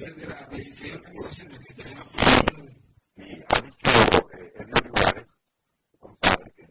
desde 0.07 0.25
la 0.25 0.47
medicina 0.49 0.87
de 0.87 0.95
organización 0.99 1.49
de 1.49 1.59
que 1.59 1.73
y 3.17 3.43
ha 3.49 3.61
dicho 3.61 3.91
compadre, 5.99 6.51
que, 6.55 6.63
es 6.63 6.69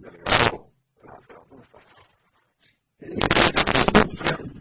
delegado 0.00 0.70
de 2.98 3.08
la 3.08 4.57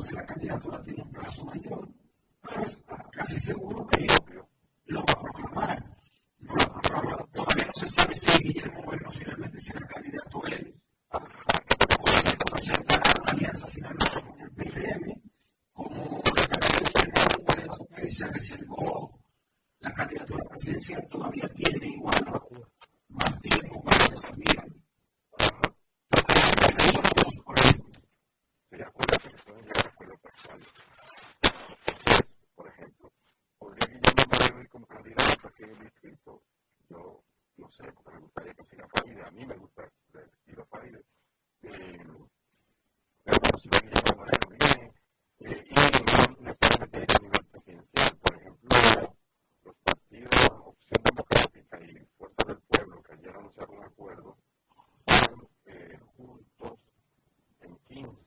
si 0.00 0.14
la 0.14 0.24
candidatura 0.24 0.82
tiene 0.82 1.02
un 1.02 1.10
plazo 1.10 1.44
mayor. 1.44 1.88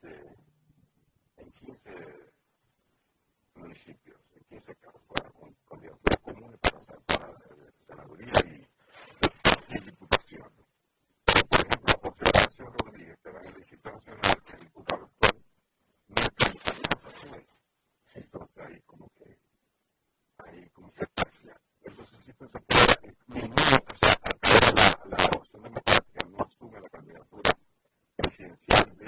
15, 0.04 0.36
en 1.38 1.52
15 1.54 1.92
municipios, 3.56 4.20
en 4.36 4.44
15 4.44 4.76
cargos 4.76 5.02
con, 5.08 5.56
con 5.64 5.80
comunes 6.22 6.60
para, 6.60 7.00
para, 7.08 7.32
eh, 7.32 7.72
senaduría 7.78 8.34
y, 8.44 8.68
y 9.74 9.80
diputación. 9.80 10.52
Por 11.24 11.66
ejemplo, 11.66 11.94
José 12.02 12.24
Horacio 12.26 12.66
Rodríguez, 12.66 13.18
que 13.24 13.30
era 13.30 13.42
el 13.44 13.54
legislador 13.58 14.00
nacional, 14.00 14.44
que 14.44 14.54
es 14.54 14.60
diputado 14.60 15.04
actual, 15.06 15.44
no 16.10 16.22
está 16.22 16.50
en 16.50 16.82
Massachusetts. 16.92 17.58
Entonces 18.16 18.58
ahí 18.58 18.82
como 18.82 19.10
que, 19.16 19.40
ahí 20.40 20.70
como 20.72 20.92
que 20.92 21.08
parcial. 21.16 21.62
Entonces 21.82 22.20
sí 22.20 22.34
pensé 22.34 22.60
que 22.68 23.16
ninguna, 23.28 23.78
eh, 23.78 23.86
o 23.94 23.98
sea, 23.98 24.20
la, 25.08 25.18
la 25.18 25.26
opción 25.28 25.64
democrática 25.64 26.26
no 26.30 26.44
asume 26.44 26.82
la 26.82 26.90
candidatura 26.90 27.58
presidencial 28.18 29.03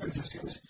organizaciones. 0.00 0.62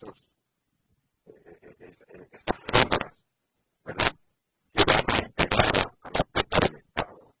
esos, 0.00 0.24
eh, 1.26 1.58
eh, 1.62 1.96
eh 2.08 2.28
esas 2.32 2.58
eh, 2.58 2.88
normas, 2.88 3.24
¿verdad? 3.84 4.16
Que 4.72 4.84
van 4.84 5.26
integradas 5.26 5.86
a 6.00 6.10
la 6.10 6.24
puerta 6.24 6.58
del 6.60 6.74
Estado. 6.76 7.34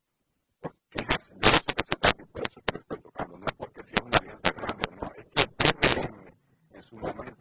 Porque 0.60 0.98
es 1.08 1.30
de 1.40 1.48
eso 1.48 1.64
que 1.74 1.84
se 1.84 1.96
trata 1.96 2.24
por 2.26 2.42
eso 2.42 2.60
que 2.66 2.78
estoy 2.78 3.00
tocando. 3.00 3.38
No 3.38 3.46
porque 3.56 3.82
si 3.82 3.94
es 3.94 4.00
una 4.02 4.18
alianza 4.18 4.50
grande 4.52 4.84
no, 4.94 5.10
es 5.16 5.26
que 5.30 5.42
el 5.42 5.50
PRM 5.50 6.34
en 6.72 6.82
su 6.82 6.96
momento 6.96 7.39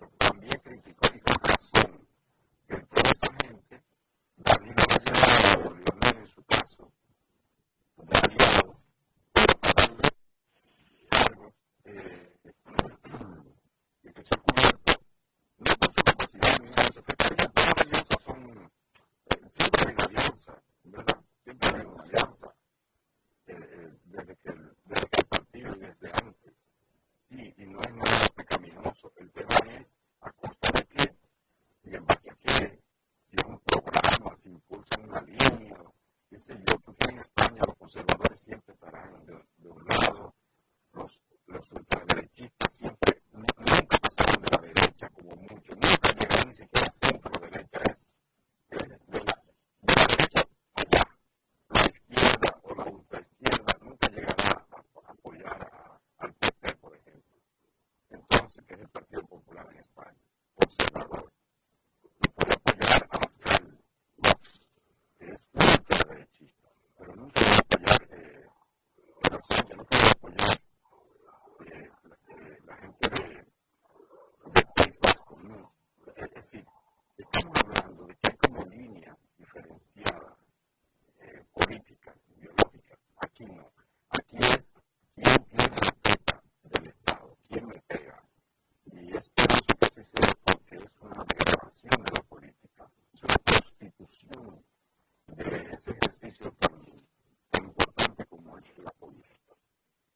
Este 95.90 96.06
ejercicio 96.06 96.52
tan, 96.60 97.66
importante 97.66 98.24
como 98.28 98.56
es 98.60 98.78
la 98.78 98.91
política. 98.91 99.56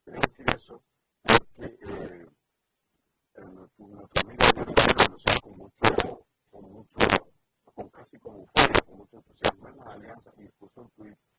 Quiero 0.04 0.22
decir 0.22 0.46
eso 0.56 0.84
porque 1.24 1.78
eh, 1.82 2.28
en 3.34 3.56
nuestra, 3.56 3.88
nuestra 3.88 4.30
vida 4.30 5.42
con 5.42 5.58
mucho, 5.58 6.28
con 6.52 6.72
mucho, 6.72 6.98
con 7.74 7.90
casi 7.90 8.20
con 8.20 8.36
euforia, 8.36 8.82
con 8.86 8.98
mucho 8.98 9.18
entusiasmo 9.18 9.68
en 9.68 9.82
alianzas 9.88 10.36
y 10.38 10.48
puso 10.50 10.82
en 10.82 10.90
Twitter 10.90 11.33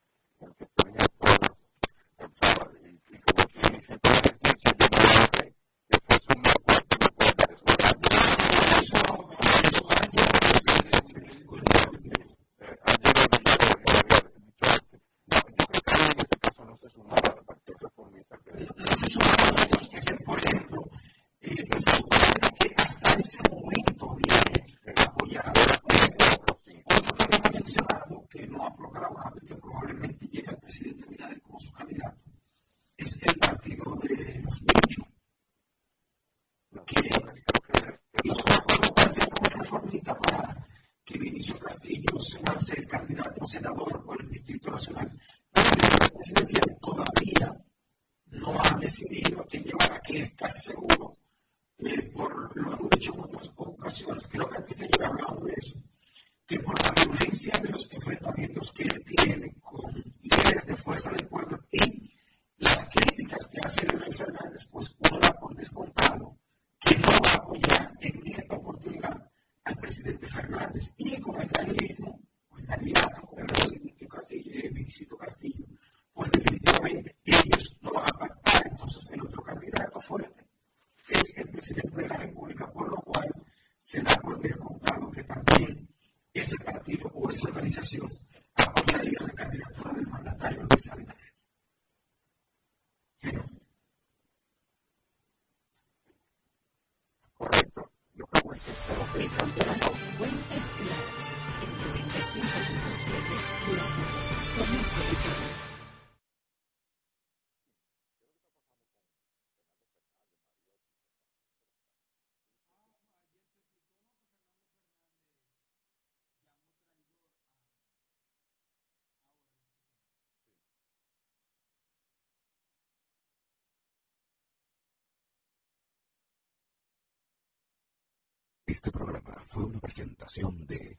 Este 128.74 128.90
programa 128.90 129.40
fue 129.46 129.62
una 129.62 129.78
presentación 129.78 130.66
de 130.66 130.98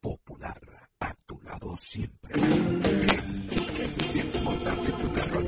Popular, 0.00 0.60
a 1.00 1.12
tu 1.26 1.42
lado 1.42 1.76
siempre. 1.76 2.32
¿Qué 2.34 3.88
se 3.88 4.12
siente 4.12 4.40
montarte 4.40 4.92
en 4.92 4.98
tu 4.98 5.12
carro? 5.12 5.40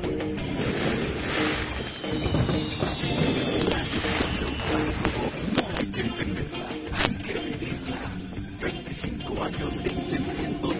Hay 5.77 5.85
que 5.87 6.01
entenderla, 6.01 6.67
hay 6.91 7.15
que 7.15 7.33
vivirla. 7.39 8.01
25 8.59 9.43
años 9.43 9.85
encendiendo 9.85 10.76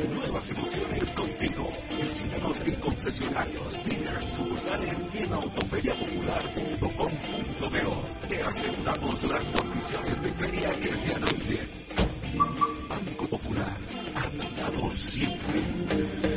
nuevas 0.48 0.50
emociones 0.50 1.04
contigo. 1.14 1.70
Visítanos 1.90 2.62
en 2.62 2.76
concesionarios, 2.76 3.74
dealers, 3.86 4.26
sucursales 4.26 4.98
y 5.14 5.18
en 5.24 5.34
autoferiapopular.com.do. 5.34 8.04
Te 8.30 8.42
aseguramos 8.44 9.24
las 9.24 9.52
condiciones 9.52 10.22
de 10.22 10.32
feria 10.34 10.72
que 10.80 10.88
se 10.88 11.14
anuncien. 11.14 11.68
Banco 12.90 13.28
Popular, 13.28 13.78
a 14.16 14.30
tu 14.30 14.38
lado 14.38 14.90
siempre. 14.96 16.37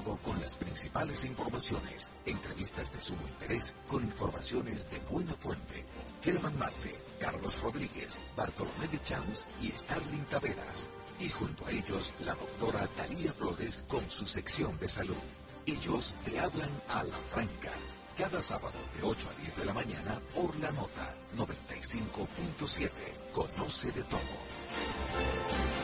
Con 0.00 0.40
las 0.40 0.54
principales 0.54 1.24
informaciones, 1.24 2.10
entrevistas 2.24 2.90
de 2.92 3.00
sumo 3.00 3.20
interés 3.28 3.74
con 3.88 4.02
informaciones 4.02 4.90
de 4.90 4.98
buena 5.00 5.34
fuente. 5.34 5.84
Germán 6.22 6.58
Marte, 6.58 6.94
Carlos 7.20 7.60
Rodríguez, 7.60 8.20
Bartolomé 8.34 8.88
de 8.88 9.02
Champs 9.02 9.46
y 9.60 9.68
Starling 9.70 10.24
Taveras. 10.30 10.88
Y 11.20 11.28
junto 11.28 11.66
a 11.66 11.70
ellos 11.70 12.14
la 12.20 12.34
doctora 12.34 12.86
Talía 12.96 13.32
Flores 13.32 13.84
con 13.86 14.10
su 14.10 14.26
sección 14.26 14.78
de 14.78 14.88
salud. 14.88 15.14
Ellos 15.66 16.16
te 16.24 16.40
hablan 16.40 16.70
a 16.88 17.04
la 17.04 17.18
franca 17.30 17.70
cada 18.16 18.40
sábado 18.40 18.78
de 18.96 19.06
8 19.06 19.28
a 19.28 19.40
10 19.42 19.56
de 19.56 19.64
la 19.64 19.74
mañana 19.74 20.20
por 20.34 20.56
la 20.56 20.70
nota 20.72 21.14
95.7. 21.36 22.90
Conoce 23.32 23.92
de 23.92 24.02
todo. 24.04 25.81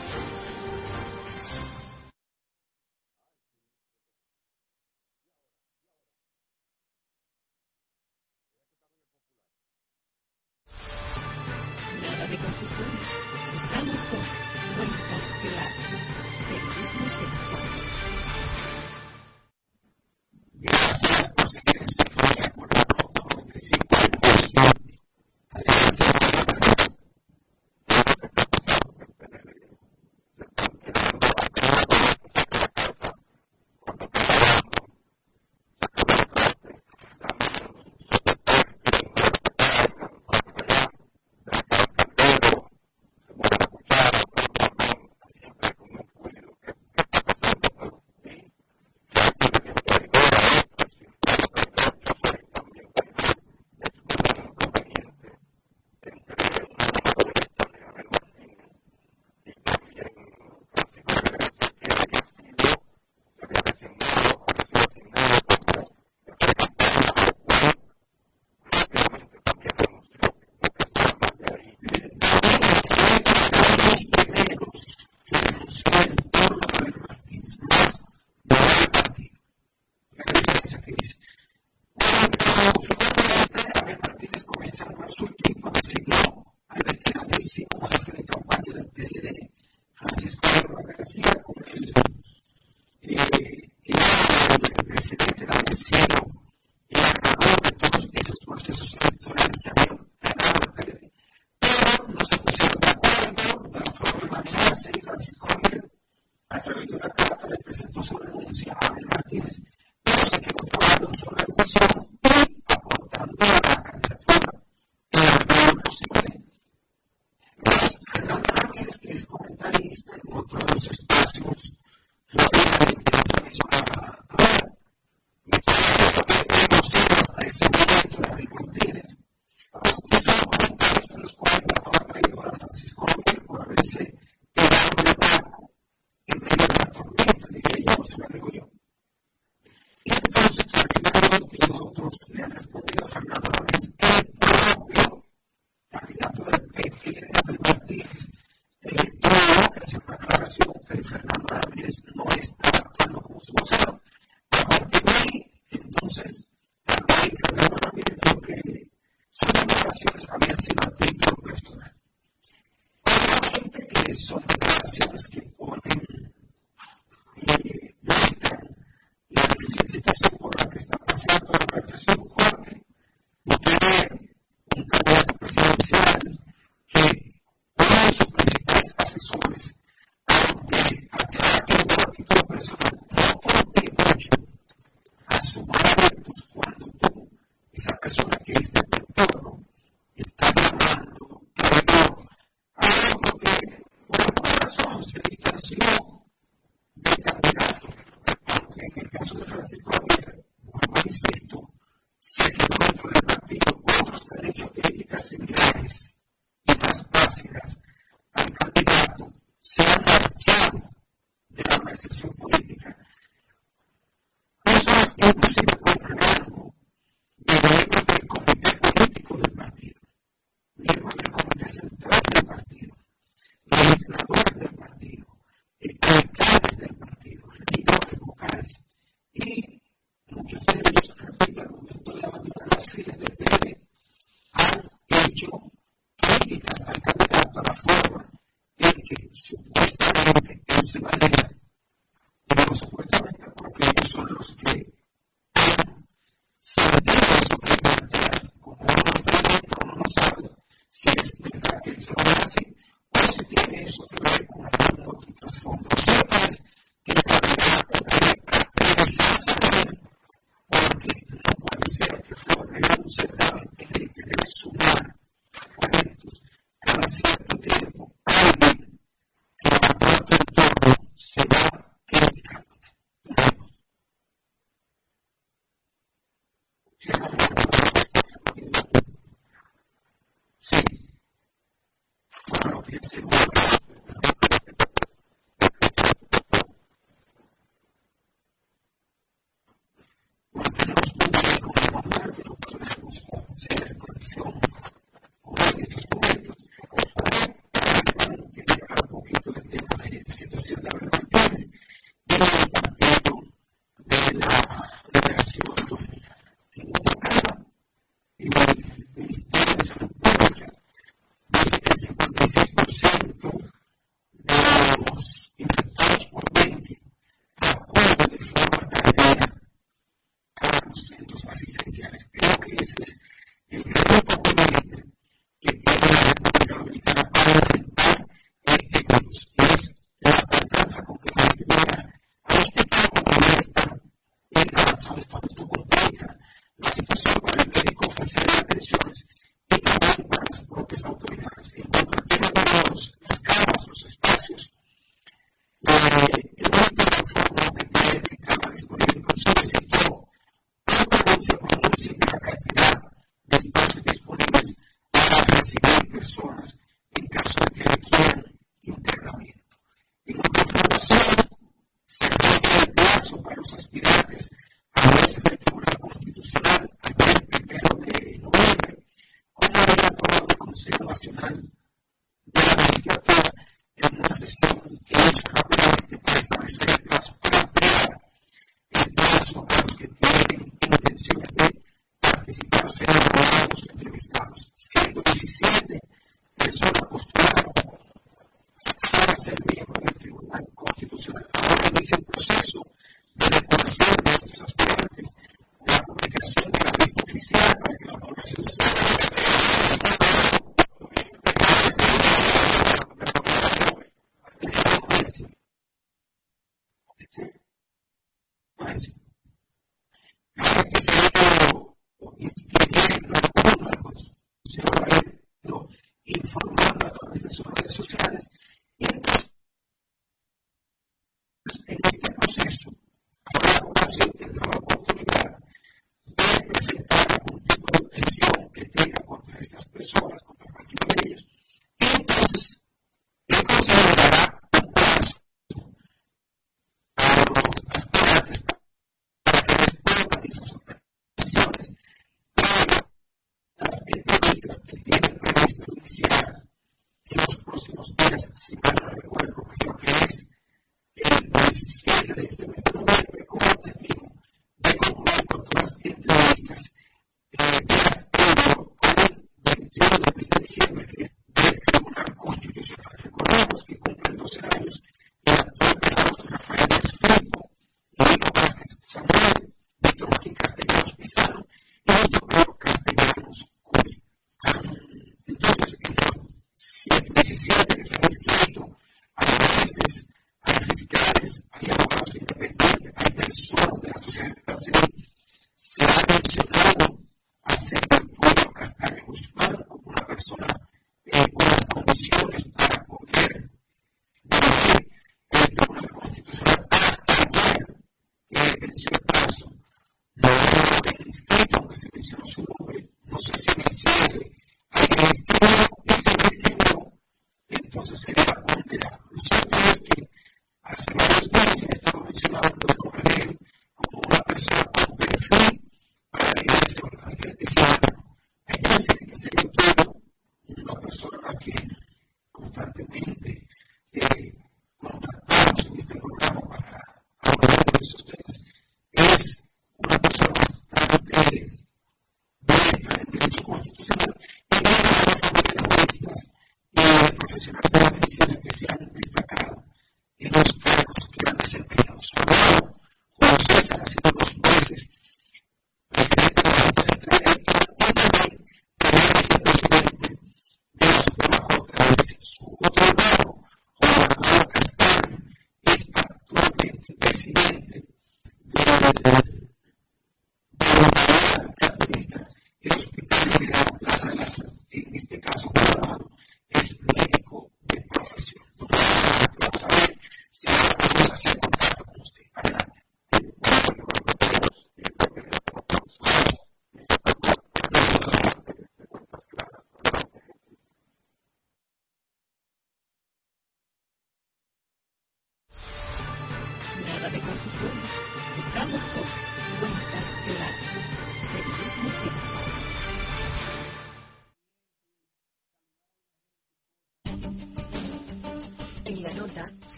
that 559.13 559.48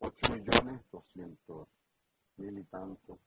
8.200.000 0.00 1.66
mil 2.36 2.58
y 2.58 2.64
tantos 2.64 3.20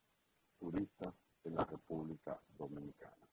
turistas 0.60 1.14
en 1.44 1.56
la 1.56 1.64
República 1.64 2.38
Dominicana. 2.58 3.30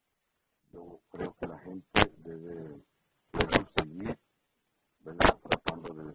Yo 0.71 1.01
creo 1.09 1.35
que 1.35 1.47
la 1.47 1.59
gente 1.59 2.13
debe, 2.17 2.81
debe 3.33 3.67
seguir 3.77 4.17
tratando 5.03 5.93
de 5.93 6.05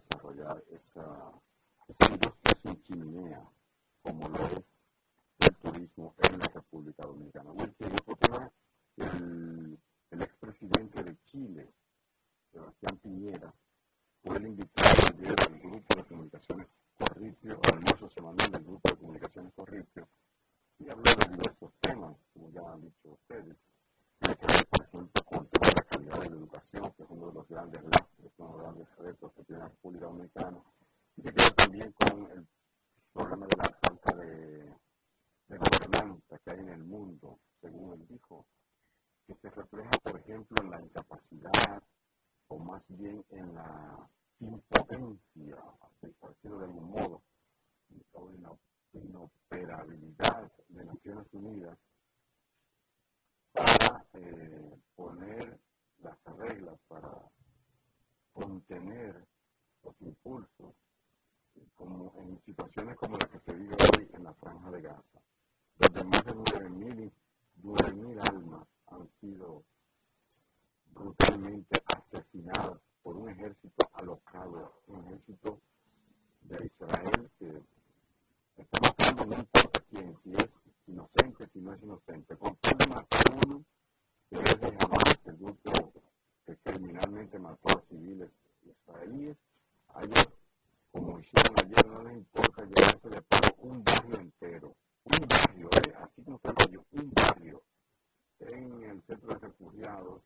esa, 0.69 1.31
esa 1.87 2.13
industria 2.13 2.55
sin 2.61 2.81
chimenea, 2.83 3.43
como 4.01 4.27
lo 4.29 4.37
es 4.47 4.63
el 5.39 5.55
turismo 5.55 6.15
en 6.17 6.39
la 6.39 6.47
República 6.53 7.05
Dominicana. 7.05 7.51
el, 8.97 9.79
el 10.11 10.21
expresidente 10.21 11.03
de 11.03 11.17
Chile, 11.23 11.73
Sebastián 12.51 12.97
Piñera, 13.01 13.53
fue 14.23 14.37
el 14.37 14.47
invitado 14.47 14.89
ayer 15.13 15.35
al 15.47 15.59
grupo 15.59 15.95
de 15.95 16.03
comunicaciones 16.03 16.75
Corripio, 16.97 17.59
al 17.63 17.73
almuerzo 17.73 18.09
semanal 18.09 18.51
del 18.51 18.63
grupo 18.63 18.89
de 18.89 18.97
comunicaciones 18.97 19.53
Corripio, 19.55 20.07
y 20.79 20.89
habló 20.89 21.03
de 21.03 21.31
diversos 21.31 21.73
temas, 21.79 22.25
como 22.33 22.51
ya 22.51 22.61
han 22.71 22.81
dicho 22.81 23.09
ustedes, 23.09 23.57
que 24.19 24.35
por 24.35 24.85
ejemplo, 24.85 25.23
con 25.25 25.49
la 25.61 25.83
calidad 25.89 26.19
de 26.19 26.29
la 26.29 26.35
educación, 26.35 26.91
que 26.95 27.03
es 27.03 27.09
uno 27.09 27.27
de 27.27 27.33
los 27.33 27.47
grandes 27.47 27.83
lastres, 27.83 28.31
uno 28.37 28.49
de 28.49 28.53
los 28.57 28.61
grandes 28.61 28.89
la 29.57 29.67
República 29.67 30.05
Dominicana, 30.05 30.63
y 31.17 31.21
que 31.23 31.31
ver 31.31 31.51
también 31.51 31.91
con 31.93 32.31
el 32.31 32.47
problema 33.13 33.45
de 33.47 33.57
la 33.57 33.63
falta 33.63 34.15
de, 34.17 34.75
de 35.47 35.57
gobernanza 35.57 36.37
que 36.39 36.51
hay 36.51 36.59
en 36.59 36.69
el 36.69 36.83
mundo, 36.83 37.39
según 37.59 37.93
él 37.93 38.07
dijo, 38.07 38.45
que 39.27 39.35
se 39.35 39.49
refleja, 39.49 39.91
por 40.03 40.19
ejemplo, 40.19 40.63
en 40.63 40.71
la 40.71 40.81
incapacidad 40.81 41.83
o 42.47 42.59
más 42.59 42.85
bien 42.97 43.23
en 43.29 43.55
la 43.55 44.09
impotencia, 44.39 45.57
por 46.19 46.33
decirlo 46.33 46.59
de 46.59 46.65
algún 46.65 46.91
modo, 46.91 47.23
o 48.13 48.29
en 48.29 48.43
la 48.43 48.57
inoperabilidad 48.93 50.51
de 50.67 50.85
Naciones 50.85 51.27
Unidas 51.33 51.77
para 53.53 54.05
eh, 54.13 54.77
poner 54.95 55.59
las 55.99 56.17
reglas 56.37 56.77
para 56.87 57.31
contener 58.33 59.25
los 59.83 60.01
impulsos 60.01 60.73
como 61.75 62.13
en 62.17 62.41
situaciones 62.41 62.97
como 62.97 63.17
la 63.17 63.27
que 63.27 63.39
se 63.39 63.53
vive 63.53 63.75
hoy 63.95 64.09
en 64.13 64.23
la 64.23 64.33
franja 64.33 64.71
de 64.71 64.81
Gaza, 64.81 65.21
donde 65.75 66.03
más 66.03 66.25
de 66.25 66.33
9.000 66.33 68.29
almas 68.29 68.67
han 68.87 69.07
sido 69.19 69.63
brutalmente 70.93 71.81
asesinadas 71.95 72.79
por 73.01 73.15
un 73.15 73.29
ejército 73.29 73.89
alocado, 73.93 74.81
un 74.87 75.05
ejército 75.05 75.61
de 76.41 76.65
Israel 76.65 77.31
que 77.37 77.63
está 78.57 78.79
matando 78.81 79.25
no 79.25 79.37
importa 79.37 79.79
quién, 79.89 80.15
si 80.17 80.33
es 80.35 80.59
inocente, 80.87 81.47
si 81.47 81.59
no 81.61 81.73
es 81.73 81.81
inocente, 81.81 82.35
con 82.37 82.55
tal 82.57 82.77
de 82.77 82.87
matar 82.87 83.23
uno, 83.45 83.63
que 84.29 84.35
es 84.37 84.59
de 84.59 84.77
jamás 84.77 85.27
el 85.27 85.37
grupo 85.37 85.93
que 86.45 86.57
criminalmente 86.57 87.39
mató 87.39 87.77
a 87.77 87.81
civiles 87.81 88.31
israelíes, 88.63 89.37
ayer, 89.95 90.27
como 90.91 91.19
hicieron 91.19 91.55
ayer, 91.63 91.87
no 91.87 92.03
les 92.03 92.17
importa 92.17 92.65
llevarse 92.65 93.09
de 93.09 93.21
paro 93.21 93.55
un 93.59 93.83
barrio 93.83 94.19
entero, 94.19 94.75
un 95.05 95.27
barrio, 95.27 95.69
¿eh? 95.85 95.93
así 95.97 96.23
como 96.23 96.37
está 96.37 96.53
yo, 96.69 96.83
un 96.91 97.11
barrio 97.13 97.63
en 98.39 98.83
el 98.83 99.01
centro 99.03 99.29
de 99.29 99.39
refugiados, 99.39 100.21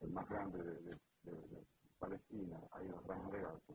el 0.00 0.10
más 0.10 0.28
grande 0.28 0.62
de, 0.62 0.98
Palestina, 1.98 2.58
ahí 2.70 2.86
en 2.86 2.92
la 2.92 3.00
franja 3.02 3.30
de 3.30 3.42
Gaza, 3.42 3.74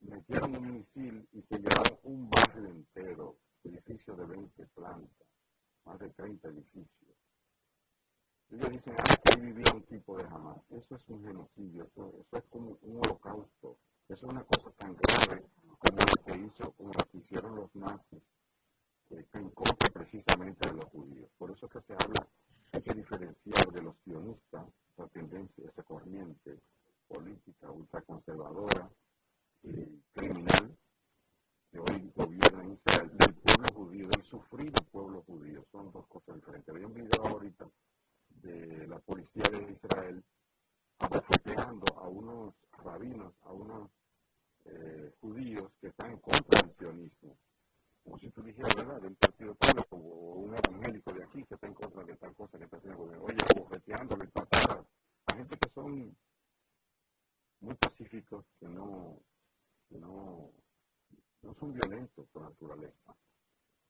metieron 0.00 0.56
un 0.56 0.74
misil 0.74 1.28
se 1.48 1.58
llevaron 1.58 1.98
un 2.04 2.30
barrio 2.30 2.68
entero, 2.70 3.36
edificio 3.64 4.14
de 4.16 4.26
20 4.26 4.66
plantas, 4.68 5.28
más 5.84 5.98
de 5.98 6.10
30 6.10 6.48
edificios. 6.48 7.02
Ellos 8.52 8.68
dicen, 8.68 8.94
ah, 8.98 9.14
ahí 9.32 9.40
vivía 9.40 9.72
un 9.72 9.82
tipo 9.84 10.14
de 10.18 10.24
jamás. 10.24 10.58
Eso 10.68 10.94
es 10.94 11.08
un 11.08 11.24
genocidio, 11.24 11.84
eso, 11.84 12.26
es 12.32 12.44
como 12.50 12.76
un 12.82 12.96
holocausto. 12.98 13.78
Eso 14.06 14.26
es 14.26 14.30
una 14.30 14.44
cosa 14.44 14.70
tan 14.72 14.94
grave 14.94 15.42
como 15.78 15.98
lo 15.98 16.22
que 16.22 16.36
hizo, 16.36 16.70
como 16.72 16.92
lo 16.92 17.04
que 17.10 17.16
hicieron 17.16 17.56
los 17.56 17.74
nazis, 17.74 18.22
eh, 19.08 19.26
en 19.32 19.48
contra 19.50 19.88
precisamente 19.88 20.68
de 20.68 20.74
los 20.74 20.84
judíos. 20.90 21.30
Por 21.38 21.50
eso 21.50 21.64
es 21.64 21.72
que 21.72 21.80
se 21.80 21.94
habla, 21.94 22.28
hay 22.72 22.82
que 22.82 22.92
diferenciar 22.92 23.72
de 23.72 23.80
los 23.80 23.96
sionistas, 24.04 24.66
esa 24.90 25.08
tendencia, 25.08 25.66
esa 25.66 25.82
corriente 25.82 26.60
política 27.08 27.70
ultraconservadora, 27.70 28.90
eh, 29.62 29.98
criminal, 30.12 30.76
que 31.70 31.78
hoy 31.78 32.12
gobierna 32.14 32.64
en 32.64 32.72
Israel, 32.72 33.16
del 33.16 33.34
pueblo 33.34 33.68
judío, 33.72 34.08
del 34.08 34.22
sufrido 34.22 34.74
pueblo 34.90 35.22
judío. 35.22 35.64
Son 35.72 35.90
dos 35.90 36.06
cosas 36.06 36.34
diferentes. 36.34 36.68
Había 36.68 36.86
un 36.86 36.94
video 36.94 37.26
ahorita 37.26 37.66
de 38.42 38.86
la 38.88 38.98
policía 38.98 39.44
de 39.50 39.72
Israel 39.72 40.24
abofeteando 40.98 41.84
a 41.96 42.08
unos 42.08 42.54
rabinos, 42.84 43.34
a 43.42 43.52
unos 43.52 43.90
eh, 44.64 45.12
judíos 45.20 45.72
que 45.80 45.88
están 45.88 46.12
en 46.12 46.18
contra 46.18 46.60
del 46.60 46.76
sionismo. 46.76 47.36
Como 48.02 48.18
si 48.18 48.30
tú 48.30 48.42
dijeras, 48.42 48.74
¿verdad?, 48.74 49.00
del 49.00 49.16
partido 49.16 49.54
público 49.54 49.96
o 49.96 50.40
un 50.40 50.54
evangélico 50.54 51.12
de 51.12 51.24
aquí 51.24 51.44
que 51.44 51.54
está 51.54 51.66
en 51.66 51.74
contra 51.74 52.04
de 52.04 52.16
tal 52.16 52.34
cosa 52.34 52.58
que 52.58 52.64
está 52.64 52.76
haciendo 52.76 53.02
el 53.02 53.06
gobierno. 53.06 53.26
Oye, 53.26 53.38
abofeteándole 53.56 54.26
patadas 54.28 54.86
a 55.26 55.36
gente 55.36 55.56
que 55.56 55.68
son 55.70 56.16
muy 57.60 57.74
pacíficos, 57.76 58.44
que 58.58 58.68
no, 58.68 59.20
que 59.88 59.98
no, 59.98 60.50
no 61.42 61.54
son 61.54 61.72
violentos 61.72 62.26
por 62.28 62.42
naturaleza 62.42 63.16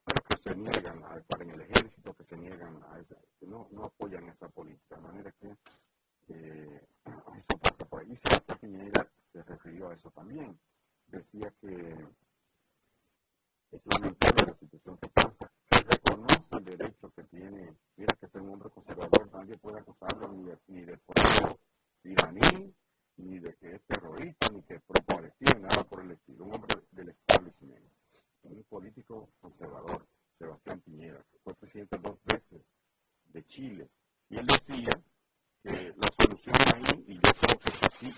pero 0.05 0.23
que 0.25 0.37
se 0.37 0.55
niegan 0.57 1.05
a 1.05 1.17
estar 1.17 1.41
en 1.43 1.51
el 1.51 1.61
ejército, 1.61 2.15
que 2.15 2.25
se 2.25 2.37
niegan 2.37 2.83
a 2.91 2.99
esa, 2.99 3.17
que 3.39 3.47
no, 3.47 3.69
no 3.71 3.85
apoyan 3.85 4.29
esa 4.29 4.49
política. 4.49 4.97
De 4.97 5.03
manera 5.03 5.33
que 5.33 5.57
eh, 6.29 6.89
eso 7.37 7.59
pasa 7.61 7.85
por 7.85 8.01
ahí. 8.01 8.17
Serapia 8.17 8.57
Piñera 8.57 9.09
se 9.33 9.43
refirió 9.43 9.89
a 9.89 9.95
eso 9.95 10.11
también. 10.23 10.57
Decía 11.09 11.53
que 11.61 11.97
es 13.73 13.83
lamentable 13.87 14.47
la 14.47 14.55
situación 14.55 14.97
que 14.99 15.09
pasa, 15.09 15.51
que 15.69 15.79
reconoce 15.79 16.49
el 16.53 16.65
derecho 16.65 17.11
que 17.11 17.25
tiene, 17.25 17.77
mira 17.97 18.17
que 18.19 18.27
es 18.27 18.35
un 18.37 18.51
hombre 18.51 18.71
conservador, 18.71 19.31
nadie 19.33 19.59
puede 19.59 19.81
acusarlo 19.81 20.29
ni 20.29 20.45
de, 20.45 20.59
ni 20.69 20.85
de 20.85 20.97
pueblo 20.99 21.59
iraní, 22.05 22.73
ni 23.17 23.41
de 23.41 23.55
que 23.57 23.75
es 23.75 23.83
terrorista, 23.85 24.49
ni 24.53 24.63
que 24.63 24.75
es 24.75 24.83
pro-palestino, 24.83 25.59
nada 25.61 25.83
por 25.85 26.03
el 26.03 26.13
estilo, 26.13 26.45
un 26.45 26.55
hombre 26.55 26.83
del 26.93 27.09
establishment 27.09 27.85
un 28.45 28.65
político 28.65 29.33
conservador, 29.41 30.07
Sebastián 30.39 30.81
Piñera, 30.81 31.25
que 31.31 31.39
fue 31.39 31.55
presidente 31.55 31.99
dos 31.99 32.19
veces 32.25 32.61
de 33.27 33.45
Chile. 33.47 33.89
Y 34.29 34.39
él 34.39 34.47
decía 34.47 34.91
que 35.63 35.95
la 35.97 36.09
solución 36.19 36.55
ahí, 36.75 37.05
y 37.07 37.15
yo 37.15 37.31
creo 37.41 37.59
que 37.61 37.71
es 37.71 37.83
así, 37.85 38.15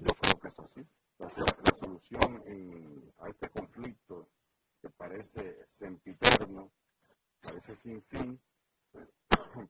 yo 0.00 0.14
creo 0.20 0.40
que 0.40 0.48
es 0.48 0.58
así, 0.58 0.86
la, 1.18 1.30
solución 1.78 2.42
a 3.18 3.28
este 3.28 3.48
conflicto 3.50 4.28
que 4.82 4.90
parece 4.90 5.66
sempiterno, 5.72 6.72
parece 7.40 7.74
sin 7.86 8.02
fin, 8.02 8.40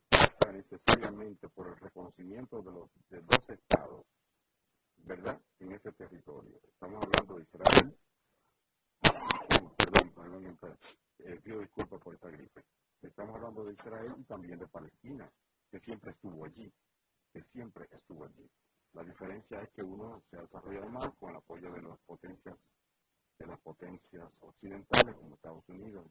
pasa 0.08 0.50
necesariamente 0.50 1.50
por 1.50 1.68
el 1.68 1.76
reconocimiento 1.76 2.62
de 2.62 2.72
los 2.72 2.88
de 3.10 3.20
dos 3.20 3.50
estados, 3.50 4.06
¿verdad?, 4.96 5.38
en 5.60 5.72
ese 5.72 5.92
territorio. 5.92 6.58
Estamos 6.66 7.04
hablando 7.04 7.36
de 7.36 7.42
Israel 7.42 7.98
perdón, 10.14 10.58
eh, 11.18 11.40
pido 11.44 11.60
disculpas 11.60 12.00
por 12.00 12.14
esta 12.14 12.30
gripe. 12.30 12.64
Estamos 13.02 13.36
hablando 13.36 13.64
de 13.64 13.74
Israel 13.74 14.14
y 14.16 14.24
también 14.24 14.58
de 14.60 14.66
Palestina, 14.66 15.30
que 15.70 15.78
siempre 15.78 16.12
estuvo 16.12 16.46
allí, 16.46 16.72
que 17.34 17.42
siempre 17.42 17.86
estuvo 17.90 18.24
allí. 18.24 18.50
La 18.94 19.04
diferencia 19.04 19.60
es 19.60 19.68
que 19.72 19.82
uno 19.82 20.22
se 20.30 20.38
ha 20.38 20.40
desarrollado 20.40 20.88
más 20.88 21.14
con 21.18 21.32
el 21.32 21.36
apoyo 21.36 21.70
de 21.70 21.82
las 21.82 21.98
potencias, 22.06 22.56
de 23.38 23.46
las 23.46 23.60
potencias 23.60 24.42
occidentales 24.42 25.14
como 25.16 25.34
Estados 25.34 25.68
Unidos, 25.68 26.06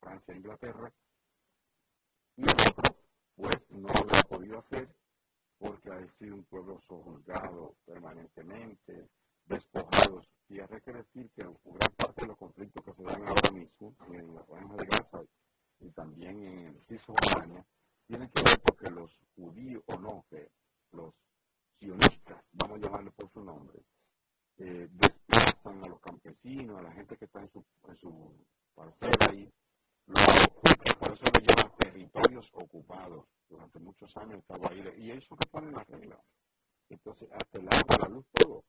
Francia 0.00 0.34
e 0.34 0.38
Inglaterra, 0.38 0.92
y 2.36 2.42
el 2.42 2.52
otro, 2.52 2.96
pues 3.36 3.70
no 3.70 3.88
lo 3.88 4.16
ha 4.16 4.22
podido 4.22 4.58
hacer 4.58 4.88
porque 5.58 5.90
ha 5.90 6.06
sido 6.18 6.36
un 6.36 6.44
pueblo 6.44 6.80
sojuzgado 6.80 7.74
permanentemente, 7.84 9.08
despojados 9.44 10.30
y 10.48 10.60
hay 10.60 10.80
que 10.84 10.92
decir 10.92 11.30
que 11.30 11.42
gran 11.42 11.92
parte 11.96 12.22
de 12.22 12.28
los 12.28 12.36
conflictos 12.36 12.84
que 12.84 12.92
se 12.92 13.02
dan 13.02 13.26
ahora 13.26 13.50
mismo 13.50 13.94
en 14.08 14.34
la 14.34 14.44
franja 14.44 14.76
de 14.76 14.86
Gaza 14.86 15.20
y 15.80 15.90
también 15.90 16.42
en 16.42 16.58
el 16.68 16.80
Cisjordania 16.82 17.64
tienen 18.06 18.28
que 18.30 18.42
ver 18.42 18.58
porque 18.62 18.90
los 18.90 19.20
judíos, 19.36 19.82
o 19.86 19.98
no, 19.98 20.24
que 20.30 20.50
los 20.92 21.14
sionistas, 21.78 22.42
vamos 22.52 22.78
a 22.78 22.80
llamarle 22.80 23.10
por 23.10 23.30
su 23.30 23.44
nombre, 23.44 23.82
eh, 24.56 24.88
desplazan 24.90 25.84
a 25.84 25.88
los 25.88 26.00
campesinos, 26.00 26.78
a 26.78 26.82
la 26.82 26.92
gente 26.92 27.16
que 27.16 27.26
está 27.26 27.40
en 27.40 27.50
su, 27.50 27.64
en 27.86 27.96
su 27.96 28.46
parcela 28.74 29.34
y 29.34 29.52
los 30.08 30.46
ocupan, 30.46 30.98
por 30.98 31.12
eso 31.12 31.24
llaman 31.46 31.76
territorios 31.78 32.50
ocupados. 32.54 33.24
Durante 33.48 33.78
muchos 33.78 34.14
años 34.16 34.38
estaba 34.38 34.70
ahí, 34.70 34.84
y 34.98 35.10
eso 35.10 35.36
que 35.36 35.46
ponen 35.48 35.72
las 35.72 35.86
reglas. 35.86 36.20
Entonces, 36.90 37.28
hasta 37.32 37.58
el 37.58 37.66
agua, 37.66 37.96
la 38.02 38.08
luz, 38.08 38.26
todo 38.32 38.64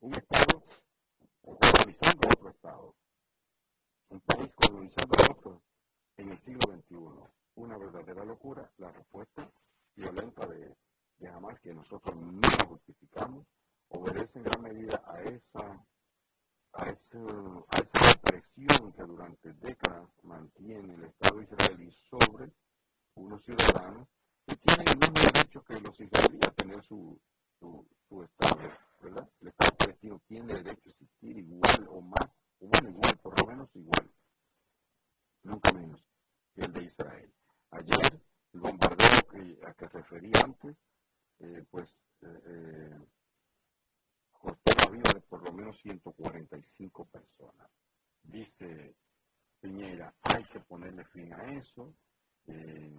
un 0.00 0.14
Estado 0.14 0.62
colonizando 1.42 2.28
otro 2.28 2.48
Estado, 2.50 2.94
un 4.10 4.20
país 4.20 4.54
colonizando 4.54 5.14
otro 5.30 5.62
en 6.16 6.30
el 6.30 6.38
siglo 6.38 6.60
XXI. 6.72 6.96
Una 7.56 7.78
verdadera 7.78 8.24
locura, 8.24 8.70
la 8.76 8.92
respuesta 8.92 9.50
violenta 9.94 10.46
de, 10.46 10.76
de 11.18 11.28
Hamas 11.28 11.58
que 11.60 11.74
nosotros 11.74 12.14
no 12.16 12.66
justificamos, 12.68 13.46
obedece 13.88 14.38
en 14.38 14.44
gran 14.44 14.62
medida 14.62 15.02
a 15.06 15.22
esa, 15.22 15.86
a, 16.76 16.90
ese, 16.90 17.18
a 17.18 17.82
esa 17.82 17.98
represión 18.12 18.92
que 18.92 19.02
durante 19.02 19.52
décadas 19.54 20.08
mantiene 20.22 20.94
el 20.94 21.04
Estado 21.04 21.42
israelí 21.42 21.90
sobre 22.10 22.52
unos 23.14 23.42
ciudadanos 23.42 24.08
que 24.46 24.56
tienen 24.56 24.86
el 24.88 24.98
mismo 24.98 25.32
derecho 25.32 25.64
que 25.64 25.80
los 25.80 25.98
israelíes 25.98 26.46
a 26.46 26.50
tener 26.52 26.82
su, 26.82 27.18
su, 27.58 28.22
Estado 28.22 28.70
¿verdad? 29.02 29.28
El 29.40 29.48
Estado 29.48 29.76
palestino 29.76 30.20
tiene 30.26 30.54
derecho 30.54 30.88
a 30.88 30.90
existir 30.90 31.38
igual 31.38 31.88
o 31.90 32.00
más, 32.00 32.30
o 32.60 32.66
bueno, 32.66 32.90
igual, 32.90 33.18
por 33.22 33.40
lo 33.40 33.46
menos 33.46 33.68
igual, 33.74 34.10
nunca 35.42 35.72
menos 35.72 36.04
que 36.54 36.62
el 36.62 36.72
de 36.72 36.84
Israel. 36.84 37.32
Ayer, 37.70 38.20
el 38.52 38.60
bombardeo 38.60 39.22
que, 39.30 39.66
a 39.66 39.74
que 39.74 39.88
referí 39.88 40.30
antes, 40.42 40.76
eh, 41.40 41.64
pues 41.70 41.90
eh, 42.22 42.40
eh, 42.46 43.00
costó 44.46 44.72
la 44.84 44.90
vida 44.90 45.10
de 45.12 45.20
por 45.22 45.42
lo 45.42 45.52
menos 45.52 45.76
145 45.80 47.04
personas. 47.06 47.68
Dice 48.22 48.94
Piñera, 49.60 50.14
hay 50.22 50.44
que 50.44 50.60
ponerle 50.60 51.04
fin 51.06 51.32
a 51.34 51.52
eso. 51.58 51.92
Eh, 52.46 52.94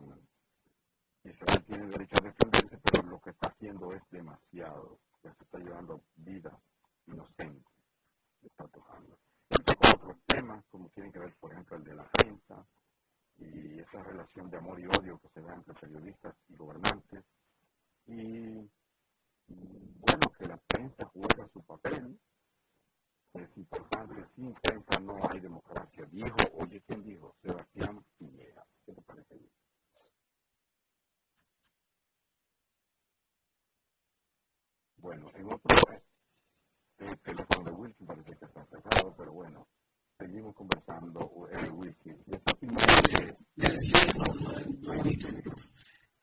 Israel 1.23 1.63
tiene 1.65 1.87
derecho 1.87 2.15
a 2.19 2.25
defenderse, 2.25 2.77
pero 2.83 3.07
lo 3.07 3.19
que 3.21 3.29
está 3.29 3.49
haciendo 3.49 3.93
es 3.93 4.01
demasiado. 4.09 4.99
Esto 5.23 5.43
está 5.43 5.57
llevando 5.59 6.01
vidas 6.15 6.59
inocentes. 7.05 7.73
Está 8.43 8.67
tocando. 8.67 9.17
Y 9.49 9.63
tocó 9.63 9.87
otros 9.95 10.17
temas, 10.25 10.65
como 10.69 10.89
tienen 10.89 11.11
que 11.11 11.19
ver, 11.19 11.33
por 11.39 11.51
ejemplo, 11.51 11.77
el 11.77 11.83
de 11.83 11.95
la 11.95 12.09
prensa 12.11 12.65
y 13.37 13.79
esa 13.79 14.03
relación 14.03 14.49
de 14.49 14.57
amor 14.57 14.79
y 14.79 14.85
odio 14.87 15.19
que 15.19 15.29
se 15.29 15.41
da 15.41 15.53
entre 15.53 15.73
periodistas 15.75 16.35
y 16.49 16.55
gobernantes. 16.55 17.23
Y 18.07 18.69
bueno, 19.47 20.31
que 20.37 20.47
la 20.47 20.57
prensa 20.57 21.05
juega 21.05 21.47
su 21.47 21.63
papel, 21.63 22.19
es 23.33 23.57
importante, 23.57 24.25
sin 24.35 24.53
prensa 24.55 24.99
no 24.99 25.19
hay 25.29 25.39
democracia. 25.39 26.05
Dijo, 26.11 26.37
oye, 26.53 26.81
¿quién 26.87 27.03
dijo? 27.03 27.35
Sebastián 27.41 28.03
Piñera. 28.17 28.65
¿Qué 28.85 28.93
te 28.93 29.01
parece? 29.01 29.39
Bueno, 34.97 35.29
en 35.35 35.45
otro, 35.45 35.77
el 36.97 37.19
teléfono 37.19 37.63
de 37.63 37.71
Wilkin 37.71 38.07
parece 38.07 38.35
que 38.37 38.45
está 38.45 38.65
cerrado, 38.65 39.13
pero 39.15 39.31
bueno, 39.31 39.67
seguimos 40.17 40.55
conversando, 40.55 41.47
eh, 41.51 41.69
Wilkin. 41.69 42.23
Y 42.25 42.35
esa 42.35 42.53
Piñera... 42.55 43.35
Le 43.55 43.69
decía, 43.69 43.99
no, 44.15 44.57
el 44.57 45.03
micrófono, 45.03 45.55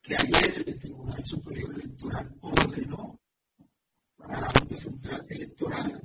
que 0.05 0.15
ayer 0.15 0.65
el 0.67 0.79
Tribunal 0.79 1.25
Superior 1.25 1.75
Electoral 1.75 2.37
ordenó 2.43 3.19
a 4.19 4.41
la 4.41 4.51
Junta 4.51 4.77
Central 4.77 5.25
Electoral 5.31 6.03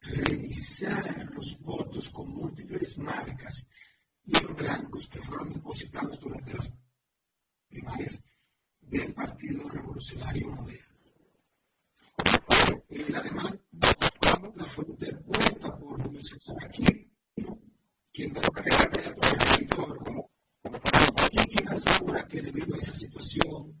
revisar 0.00 1.28
los 1.32 1.58
votos 1.58 2.08
con 2.10 2.30
múltiples 2.30 2.96
marcas 2.98 3.66
y 4.24 4.32
blancos 4.54 5.08
que 5.08 5.20
fueron 5.20 5.52
depositados 5.52 6.20
durante 6.20 6.54
las 6.54 6.72
primarias 7.68 8.22
del 8.80 9.12
Partido 9.12 9.68
Revolucionario 9.70 10.48
Moderno. 10.48 10.94
La 13.08 13.22
fue 14.66 14.84
interpuesta 14.86 15.76
por 15.76 16.12
Luis 16.12 16.28
César 16.28 16.56
Aquino, 16.64 17.58
quien 18.12 18.32
de 18.32 18.40
el 19.58 19.68
como 19.68 20.30
y 21.42 21.48
quien 21.48 21.68
asegura 21.68 22.26
que 22.26 22.42
debido 22.42 22.74
a 22.74 22.78
esa 22.78 22.94
situación, 22.94 23.74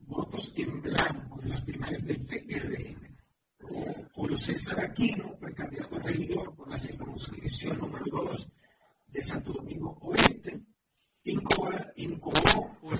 votos 0.00 0.52
en 0.56 0.82
blanco 0.82 1.42
en 1.42 1.48
las 1.50 1.62
primarias 1.62 2.04
del 2.04 2.24
PRM 2.24 3.08
Julio 4.18 4.36
César 4.36 4.80
Aquino, 4.80 5.38
precandidato 5.38 5.96
a 5.96 6.00
regidor 6.00 6.54
por 6.54 6.68
la 6.68 6.78
circunscripción 6.78 7.78
número 7.78 8.04
2 8.10 8.50
de 9.06 9.22
Santo 9.22 9.52
Domingo 9.52 9.96
Oeste, 10.00 10.60
incoó 11.24 11.70
o 12.82 12.92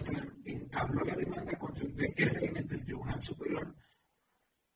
entabló 0.44 1.04
la 1.04 1.16
demanda 1.16 1.58
contra 1.58 1.84
el 1.84 1.92
PRM 1.92 2.66
del 2.66 2.84
Tribunal 2.84 3.22
Superior 3.22 3.74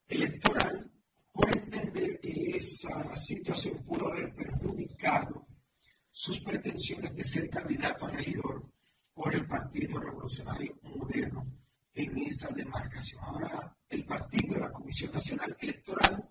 Electoral 0.08 0.90
por 1.32 1.56
entender 1.56 2.18
que 2.20 2.56
esa 2.56 3.16
situación 3.16 3.82
pudo 3.84 4.08
haber 4.08 4.34
perjudicado 4.34 5.41
sus 6.22 6.38
pretensiones 6.38 7.16
de 7.16 7.24
ser 7.24 7.50
candidato 7.50 8.06
a 8.06 8.10
regidor 8.12 8.62
por 9.12 9.34
el 9.34 9.44
Partido 9.44 9.98
Revolucionario 9.98 10.78
Moderno 10.82 11.44
en 11.92 12.16
esa 12.18 12.46
demarcación. 12.54 13.24
Ahora, 13.24 13.76
el 13.88 14.04
partido, 14.04 14.56
la 14.60 14.70
Comisión 14.70 15.10
Nacional 15.10 15.56
Electoral 15.58 16.30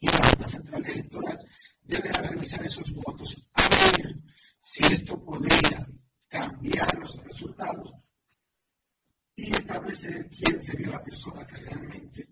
y 0.00 0.06
la 0.06 0.18
Junta 0.18 0.46
Central 0.46 0.84
Electoral 0.84 1.38
deberán 1.80 2.28
revisar 2.28 2.62
esos 2.66 2.92
votos 2.92 3.42
a 3.54 3.62
ver 3.70 4.16
si 4.60 4.84
esto 4.84 5.24
podría 5.24 5.88
cambiar 6.28 6.98
los 6.98 7.16
resultados 7.24 7.94
y 9.34 9.50
establecer 9.50 10.28
quién 10.28 10.62
sería 10.62 10.88
la 10.88 11.02
persona 11.02 11.46
que 11.46 11.56
realmente 11.56 12.28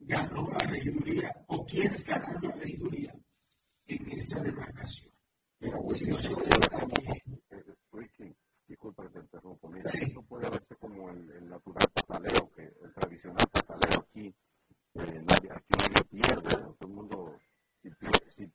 ganó 0.00 0.50
la 0.50 0.66
regiduría 0.66 1.32
o 1.46 1.64
quiénes 1.64 2.04
ganaron 2.04 2.42
la 2.42 2.56
regiduría 2.56 3.14
en 3.86 4.10
esa 4.18 4.40
demarcación. 4.40 5.17
Mira, 5.60 5.76
puede 10.28 10.50
verse 10.50 10.76
como 10.76 11.10
el, 11.10 11.48
natural 11.48 11.86
el 12.82 12.92
tradicional 12.94 13.44
aquí, 13.98 14.34
aquí 14.94 16.02
pierde, 16.10 16.48
todo 16.78 16.88
mundo, 16.88 17.38
si 18.28 18.46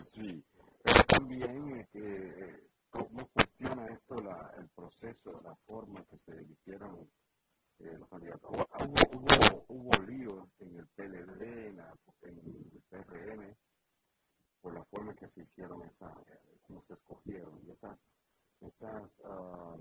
Sí, 0.00 0.44
pero 0.84 1.04
también 1.08 1.72
es 1.76 1.88
que, 1.88 1.98
eh, 1.98 2.68
¿cómo 2.90 3.26
cuestiona 3.32 3.86
esto 3.86 4.20
la, 4.22 4.54
el 4.58 4.68
proceso, 4.68 5.40
la 5.42 5.56
forma 5.66 6.04
que 6.04 6.18
se 6.18 6.32
eligieron 6.32 7.10
eh, 7.80 7.96
los 7.98 8.08
candidatos? 8.08 8.50
Hubo, 8.50 9.64
hubo, 9.68 10.02
líos 10.04 10.48
en 10.58 10.76
el 10.76 10.86
PLD, 10.88 11.42
en, 11.68 11.76
la, 11.76 11.94
el 12.22 12.82
PRM, 12.88 13.56
por 14.60 14.74
la 14.74 14.84
forma 14.86 15.14
que 15.14 15.28
se 15.28 15.42
hicieron, 15.42 15.82
esa, 15.82 16.12
cómo 16.62 16.82
se 16.82 16.94
escogieron, 16.94 17.60
y 17.66 17.70
esas, 17.70 17.98
esas 18.60 19.18
uh, 19.20 19.80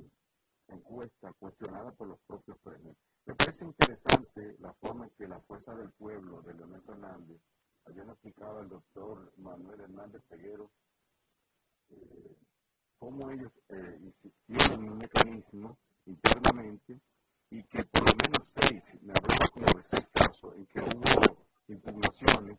encuestas 0.67 1.33
cuestionadas 1.39 1.95
por 1.95 2.07
los 2.07 2.19
propios 2.27 2.57
premios. 2.59 2.95
Me 3.25 3.35
parece 3.35 3.65
interesante 3.65 4.55
la 4.59 4.73
forma 4.75 5.05
en 5.05 5.11
que 5.11 5.27
la 5.27 5.39
fuerza 5.41 5.75
del 5.75 5.91
pueblo 5.91 6.41
de 6.41 6.53
Leonel 6.53 6.81
Fernández, 6.83 7.41
habían 7.85 8.09
explicado 8.09 8.59
al 8.59 8.69
doctor 8.69 9.33
Manuel 9.37 9.81
Hernández 9.81 10.21
Peguero, 10.27 10.69
eh, 11.89 12.35
cómo 12.99 13.31
ellos 13.31 13.51
eh, 13.69 14.13
tienen 14.45 14.91
un 14.91 14.97
mecanismo 14.97 15.77
internamente 16.05 16.99
y 17.49 17.63
que 17.63 17.83
por 17.85 18.01
lo 18.01 18.15
menos 18.15 18.47
seis, 18.59 18.83
me 19.01 19.13
hablaba 19.13 19.47
como 19.51 19.65
de 19.65 19.83
seis 19.83 20.07
casos 20.13 20.55
en 20.55 20.65
que 20.67 20.79
hubo 20.81 21.37
impugnaciones 21.67 22.57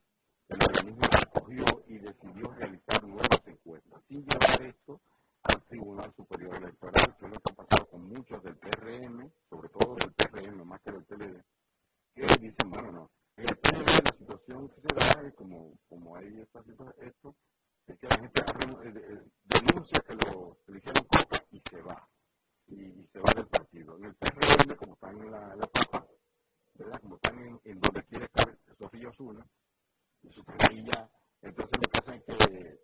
el 0.49 0.59
organismo 0.63 1.03
escogió 1.13 1.65
y 1.89 1.99
decidió 1.99 2.51
realizar 2.53 3.05
nuevas 3.05 3.47
encuestas, 3.47 4.03
sin 4.09 4.25
llevar 4.25 4.63
esto 4.63 5.01
al 5.43 5.63
Tribunal 5.65 6.13
Superior 6.15 6.57
Electoral, 6.57 7.17
que 7.19 7.27
es 7.27 7.33
lo 7.33 7.39
que 7.41 7.53
ha 7.53 7.55
pasado 7.55 7.87
con 7.91 8.09
muchos 8.09 8.43
del 8.43 8.57
PRM, 8.57 9.31
sobre 9.51 9.69
todo 9.69 9.95
del 9.97 10.13
PRM 10.15 10.67
más 10.67 10.81
que 10.81 10.93
del 10.93 11.05
PLD, 11.05 11.45
que 12.15 12.23
dicen, 12.41 12.71
bueno, 12.71 12.93
no, 12.93 13.11
en 13.37 13.45
el 13.45 13.57
PLD 13.59 14.05
la 14.05 14.13
situación 14.13 14.69
que 14.69 14.81
se 14.81 14.95
da 14.95 15.29
es 15.29 15.35
como, 15.35 15.79
como 15.87 16.17
hay 16.17 16.41
esta 16.41 16.61
esto, 17.03 17.37
es 17.87 17.99
que 17.99 18.07
la 18.09 18.17
gente 18.17 18.41
eh, 18.41 18.93
eh, 18.97 19.25
denuncia 19.45 20.01
que 20.01 20.15
lo, 20.15 20.57
le 20.67 20.79
hicieron 20.79 21.05
copa 21.05 21.45
y 21.51 21.61
se 21.69 21.83
va, 21.83 22.09
y, 22.69 23.07
se 23.13 23.19
va 23.21 23.33
del 23.35 23.47
partido. 23.47 23.97
En 23.97 24.05
el 24.05 24.15
PRM, 24.15 24.77
como 24.77 24.95
están 24.95 25.19
en 25.19 25.31
la, 25.31 25.57
la 25.57 25.67
papa, 25.67 26.07
¿verdad? 26.75 27.01
como 27.01 27.17
están 27.17 27.39
en, 27.39 27.61
en 27.65 27.81
donde 27.81 28.03
quiere 28.05 28.25
estar 28.27 28.59
Sofía 28.79 29.09
Osuna, 29.09 29.45
de 30.23 30.33
su 30.33 30.45
planilla. 30.45 31.11
Entonces 31.43 31.79
lo 31.81 31.89
que 31.89 31.99
hacen 31.99 32.15
es 32.15 32.23
que 32.25 32.81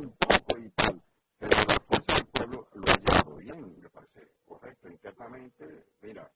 un 0.00 0.12
poco 0.12 0.58
y 0.58 0.70
tal, 0.70 1.02
pero 1.38 1.56
la 1.56 1.80
fuerza 1.86 2.14
del 2.14 2.26
pueblo 2.26 2.68
lo 2.74 2.84
ha 2.84 2.96
llevado 2.96 3.36
bien, 3.36 3.80
me 3.80 3.88
parece 3.88 4.28
correcto. 4.44 4.88
Internamente, 4.88 5.86
mira, 6.02 6.30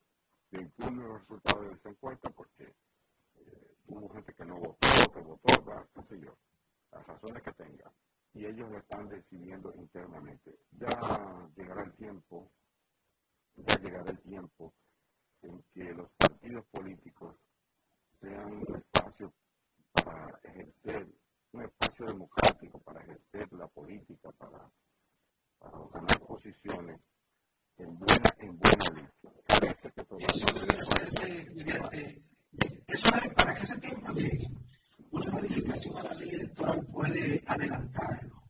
se 0.51 0.61
impugno 0.61 1.09
los 1.09 1.21
resultados 1.21 1.69
de 1.69 1.75
esa 1.75 1.89
encuesta 1.91 2.31
porque 2.31 2.65
eh, 2.65 3.77
hubo 3.87 4.09
gente 4.11 4.33
que 4.35 4.45
no 4.45 4.57
votó, 4.57 4.89
que 5.13 5.21
votó, 5.21 5.89
qué 5.95 6.03
sé 6.03 6.21
yo, 6.21 6.37
las 6.91 7.07
razones 7.07 7.43
que 7.43 7.53
tenga. 7.53 7.93
Y 8.35 8.47
ellos 8.47 8.71
lo 8.71 8.79
están 8.79 9.09
decidiendo 9.09 9.75
internamente. 9.75 10.59
Ya 10.71 11.51
llegará 11.55 11.85
el 11.85 11.93
tiempo, 11.95 12.51
ya 13.57 13.77
llegará 13.79 14.11
el 14.11 14.21
tiempo 14.21 14.75
en 15.43 15.63
que 15.73 15.93
los 15.93 16.11
partidos 16.13 16.65
políticos 16.67 17.37
sean 18.21 18.53
un 18.53 18.77
espacio 18.77 19.33
para 19.93 20.39
ejercer 20.43 21.09
un 21.53 21.65
espacio 21.65 22.07
democrático, 22.07 22.79
para 22.81 23.03
ejercer 23.03 23.53
la 23.53 23.69
política, 23.69 24.31
para, 24.33 24.71
para 25.59 25.79
ganar 25.93 26.21
posiciones 26.21 27.07
en 27.77 27.99
buena, 27.99 28.31
en 28.39 28.59
buena 28.59 28.85
ley. 28.95 29.09
Parece 29.47 29.93
que 29.93 30.01
eso, 30.01 30.47
eso, 30.77 30.93
es, 31.03 32.21
eso 32.87 33.17
es 33.17 33.35
para 33.35 33.55
que 33.55 33.63
ese 33.63 33.79
tiempo 33.79 34.13
de 34.15 34.51
una 35.11 35.31
modificación 35.33 35.97
a 35.99 36.03
la 36.05 36.15
ley 36.15 36.31
electoral 36.31 36.87
puede 36.87 37.43
adelantarlo, 37.47 38.43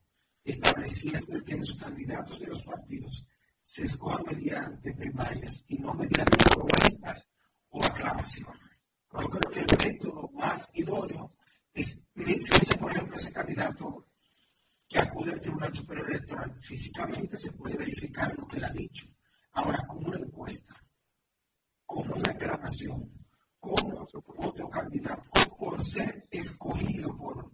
estableciendo 0.45 1.45
que 1.45 1.57
los 1.57 1.75
candidatos 1.75 2.39
de 2.39 2.47
los 2.47 2.63
partidos 2.63 3.27
se 3.63 3.89
sesgó 3.89 4.19
mediante 4.27 4.93
primarias 4.93 5.65
y 5.69 5.79
no 5.79 5.95
mediante 5.95 6.37
propuestas 6.37 7.29
o 7.71 7.85
aclamación. 7.85 8.59
Yo 9.13 9.29
creo 9.29 9.51
que 9.51 9.61
el 9.61 9.93
método 9.93 10.31
más 10.33 10.69
idóneo 10.75 11.35
es, 11.73 11.99
fíjense 12.15 12.77
por 12.79 12.91
ejemplo 12.91 13.17
ese 13.17 13.33
candidato 13.33 14.07
que 14.89 14.99
acude 14.99 15.33
al 15.33 15.41
Tribunal 15.41 15.75
Superior 15.75 16.11
Electoral, 16.11 16.55
físicamente 16.61 17.37
se 17.37 17.53
puede 17.53 17.77
verificar 17.77 18.35
lo 18.39 18.47
que 18.47 18.61
le 18.61 18.67
ha 18.67 18.73
dicho. 18.73 19.07
Ahora, 19.53 19.79
como 19.87 20.09
una 20.09 20.19
encuesta, 20.19 20.75
como 21.87 22.15
una 22.15 22.33
aclamación, 22.33 23.11
como 23.59 24.09
otro 24.39 24.69
candidato, 24.69 25.23
o 25.31 25.57
por 25.57 25.85
ser 25.85 26.27
escogido 26.31 27.17
por 27.17 27.53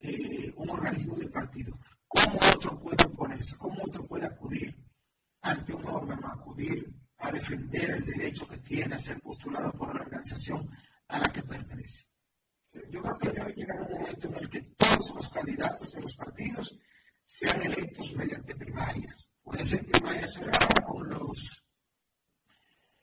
eh, 0.00 0.52
un 0.56 0.70
organismo 0.70 1.16
del 1.16 1.30
partido, 1.30 1.78
cómo 2.08 2.38
otro 2.54 2.80
puede 2.80 3.04
oponerse, 3.04 3.56
cómo 3.56 3.84
otro 3.84 4.04
puede 4.06 4.26
acudir 4.26 4.76
ante 5.44 5.74
un 5.74 5.86
órgano 5.86 6.26
a 6.26 6.32
acudir 6.32 6.90
a 7.18 7.30
defender 7.30 7.90
el 7.90 8.04
derecho 8.04 8.48
que 8.48 8.58
tiene 8.58 8.94
a 8.94 8.98
ser 8.98 9.20
postulado 9.20 9.70
por 9.72 9.94
la 9.94 10.02
organización 10.02 10.68
a 11.08 11.18
la 11.18 11.32
que 11.32 11.42
pertenece. 11.42 12.06
Yo 12.90 13.02
creo 13.02 13.18
que 13.18 13.28
debe 13.30 13.52
llegar 13.52 13.82
un 13.82 13.98
momento 13.98 14.28
en 14.28 14.34
el 14.36 14.50
que 14.50 14.62
todos 14.76 15.14
los 15.14 15.28
candidatos 15.28 15.92
de 15.92 16.00
los 16.00 16.16
partidos 16.16 16.78
sean 17.26 17.62
electos 17.62 18.14
mediante 18.16 18.56
primarias. 18.56 19.30
Pueden 19.42 19.66
ser 19.66 19.84
primarias 19.84 20.32
cerradas 20.32 20.80
con 20.84 21.08
los 21.08 21.64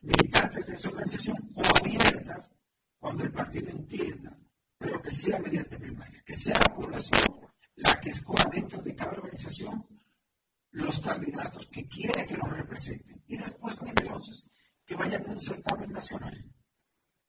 militantes 0.02 0.66
de 0.66 0.74
esa 0.74 0.90
organización 0.90 1.38
o 1.56 1.62
abiertas 1.80 2.52
cuando 2.98 3.24
el 3.24 3.32
partido 3.32 3.70
entienda, 3.70 4.36
pero 4.80 5.00
que 5.00 5.12
sea 5.12 5.40
mediante 5.40 5.78
primaria, 5.78 6.24
que 6.26 6.36
sea 6.36 6.56
la 6.56 6.74
población 6.74 7.22
la 7.76 8.00
que 8.00 8.10
escoja 8.10 8.50
dentro 8.50 8.82
de 8.82 8.96
cada 8.96 9.12
organización 9.12 9.91
los 10.72 11.00
candidatos 11.02 11.68
que 11.68 11.88
quiere 11.88 12.26
que 12.26 12.38
los 12.38 12.50
representen 12.50 13.22
y 13.28 13.38
después 13.38 13.78
entonces 13.86 14.46
que 14.86 14.96
vayan 14.96 15.26
a 15.26 15.32
un 15.32 15.42
certamen 15.42 15.92
nacional. 15.92 16.46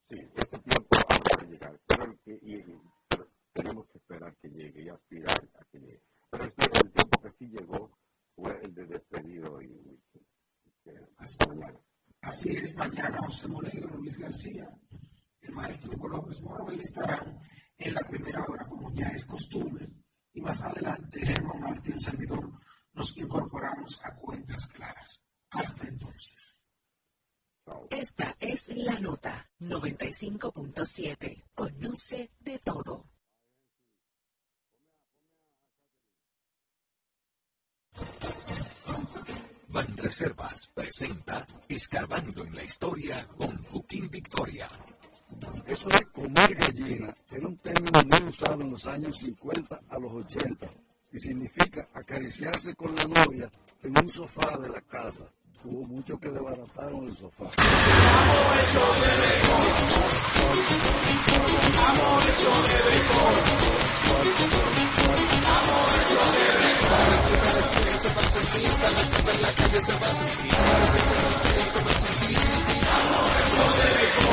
Sí, 0.08 0.16
ese 0.34 0.58
tiempo 0.58 0.96
ha 1.08 1.40
de 1.40 1.46
llegar, 1.46 1.80
pero, 1.86 3.28
tenemos 3.52 3.86
que 3.88 3.98
esperar 3.98 4.36
que 4.36 4.48
llegue 4.48 4.82
y 4.82 4.88
aspirar 4.88 5.48
a 5.58 5.64
que 5.70 5.78
llegue. 5.78 6.02
Pero 6.30 6.44
este, 6.44 6.66
el 6.66 6.92
tiempo 6.92 7.20
que 7.20 7.30
sí 7.30 7.46
llegó 7.46 7.98
fue 8.34 8.58
el 8.62 8.74
de 8.74 8.86
despedido 8.86 9.60
y, 9.62 10.00
hasta 11.18 11.46
mañana. 11.46 11.78
Así 12.20 12.50
es, 12.50 12.74
mañana 12.76 13.18
José 13.18 13.48
Molegro, 13.48 13.96
Luis 13.96 14.18
García, 14.18 14.68
el 15.40 15.52
maestro 15.52 15.92
Hugo 15.92 16.08
López 16.08 16.40
Moro, 16.40 16.70
él 16.70 16.80
estará 16.80 17.24
en 17.78 17.94
la 17.94 18.00
primera 18.00 18.44
hora, 18.44 18.64
como 18.66 18.92
ya 18.92 19.08
es 19.08 19.24
costumbre, 19.24 19.88
y 20.32 20.40
más 20.40 20.60
adelante, 20.60 21.26
Germán 21.26 21.60
Martín 21.60 21.98
Servidor, 21.98 22.50
nos 22.94 23.16
incorporamos 23.16 24.00
a 24.04 24.14
cuentas 24.14 24.66
claras. 24.68 25.20
Hasta 25.50 25.86
entonces. 25.86 26.54
Esta 27.90 28.36
es 28.40 28.68
la 28.68 28.98
nota 28.98 29.50
95.7. 29.60 31.44
Conoce 31.54 32.30
de 32.40 32.58
todo. 32.58 33.06
Reservas 39.96 40.66
presenta 40.74 41.46
Escarbando 41.68 42.44
en 42.44 42.56
la 42.56 42.64
Historia 42.64 43.26
con 43.28 43.62
Joaquín 43.64 44.10
Victoria. 44.10 44.68
Eso 45.64 45.88
de 45.88 46.04
comer 46.06 46.56
gallina 46.56 47.16
era 47.30 47.46
un 47.46 47.56
término 47.58 48.02
muy 48.02 48.28
usado 48.28 48.62
en 48.62 48.70
los 48.72 48.84
años 48.86 49.16
50 49.18 49.80
a 49.88 49.98
los 50.00 50.12
80 50.12 50.70
y 51.12 51.18
significa 51.18 51.88
acariciarse 51.92 52.74
con 52.74 52.94
la 52.94 53.04
novia 53.04 53.50
en 53.82 53.98
un 54.02 54.10
sofá 54.10 54.56
de 54.58 54.68
la 54.68 54.80
casa. 54.80 55.24
Hubo 55.64 55.84
mucho 55.84 56.18
que 56.18 56.30
desbarataron 56.30 57.04
el 57.06 57.16
sofá. 57.16 57.50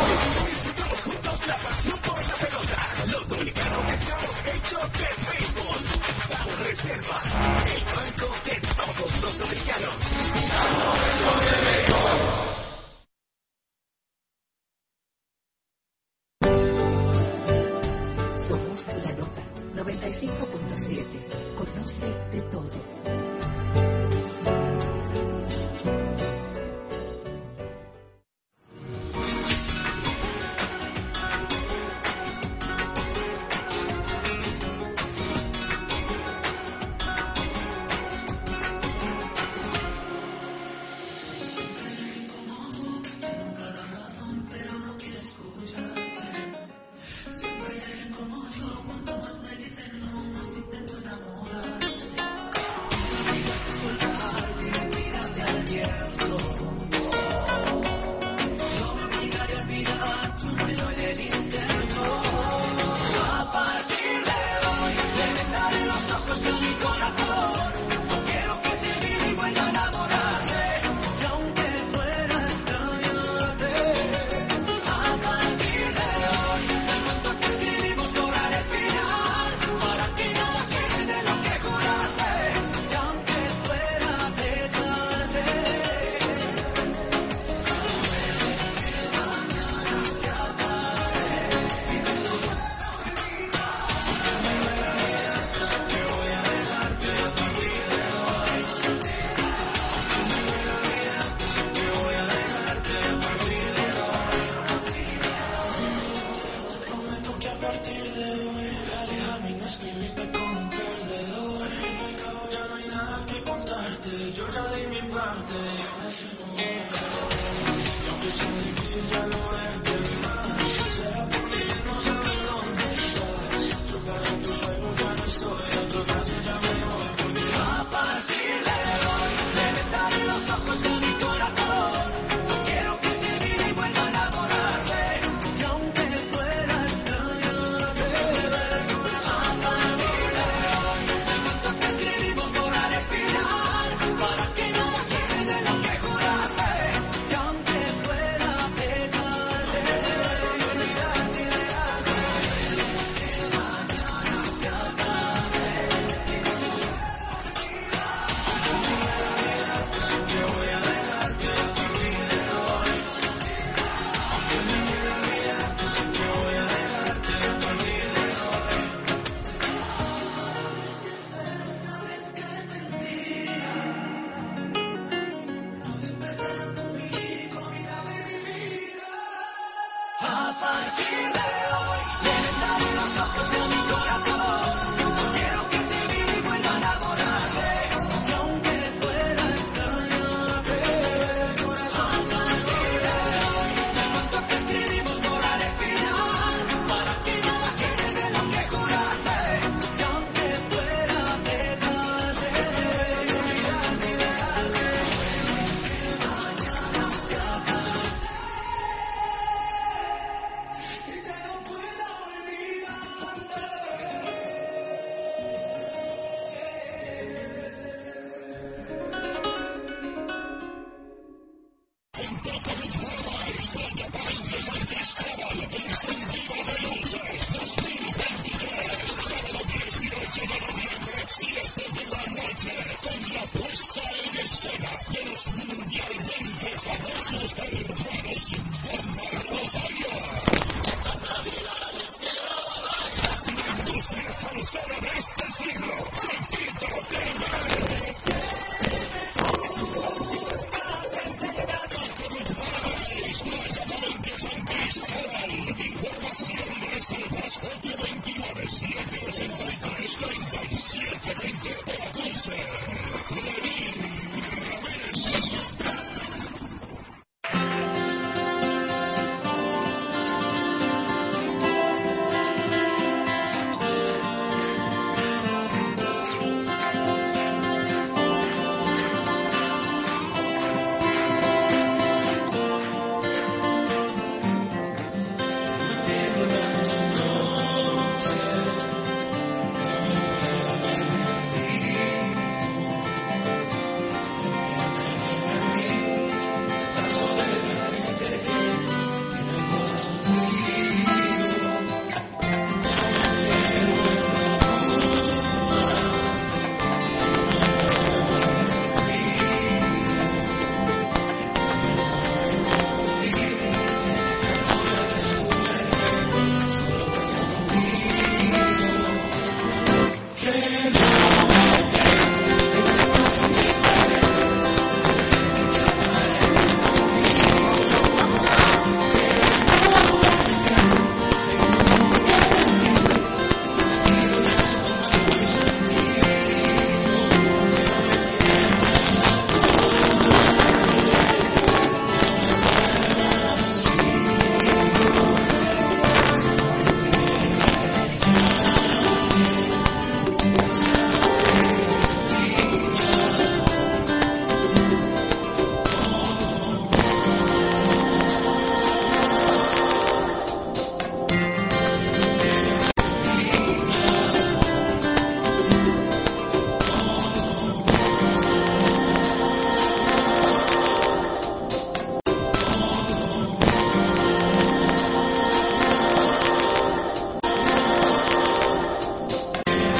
Juntos 0.09 0.48
reservas, 6.99 7.33
el 7.75 7.83
banco 7.85 8.27
de 8.45 8.55
todos 8.75 9.21
los 9.21 9.39
dominicanos. 9.39 9.95
Somos 18.47 18.87
la 18.87 19.11
nota 19.13 19.41
95.7. 19.75 21.55
Conoce 21.55 22.07
de 22.31 22.41
todo. 22.43 23.28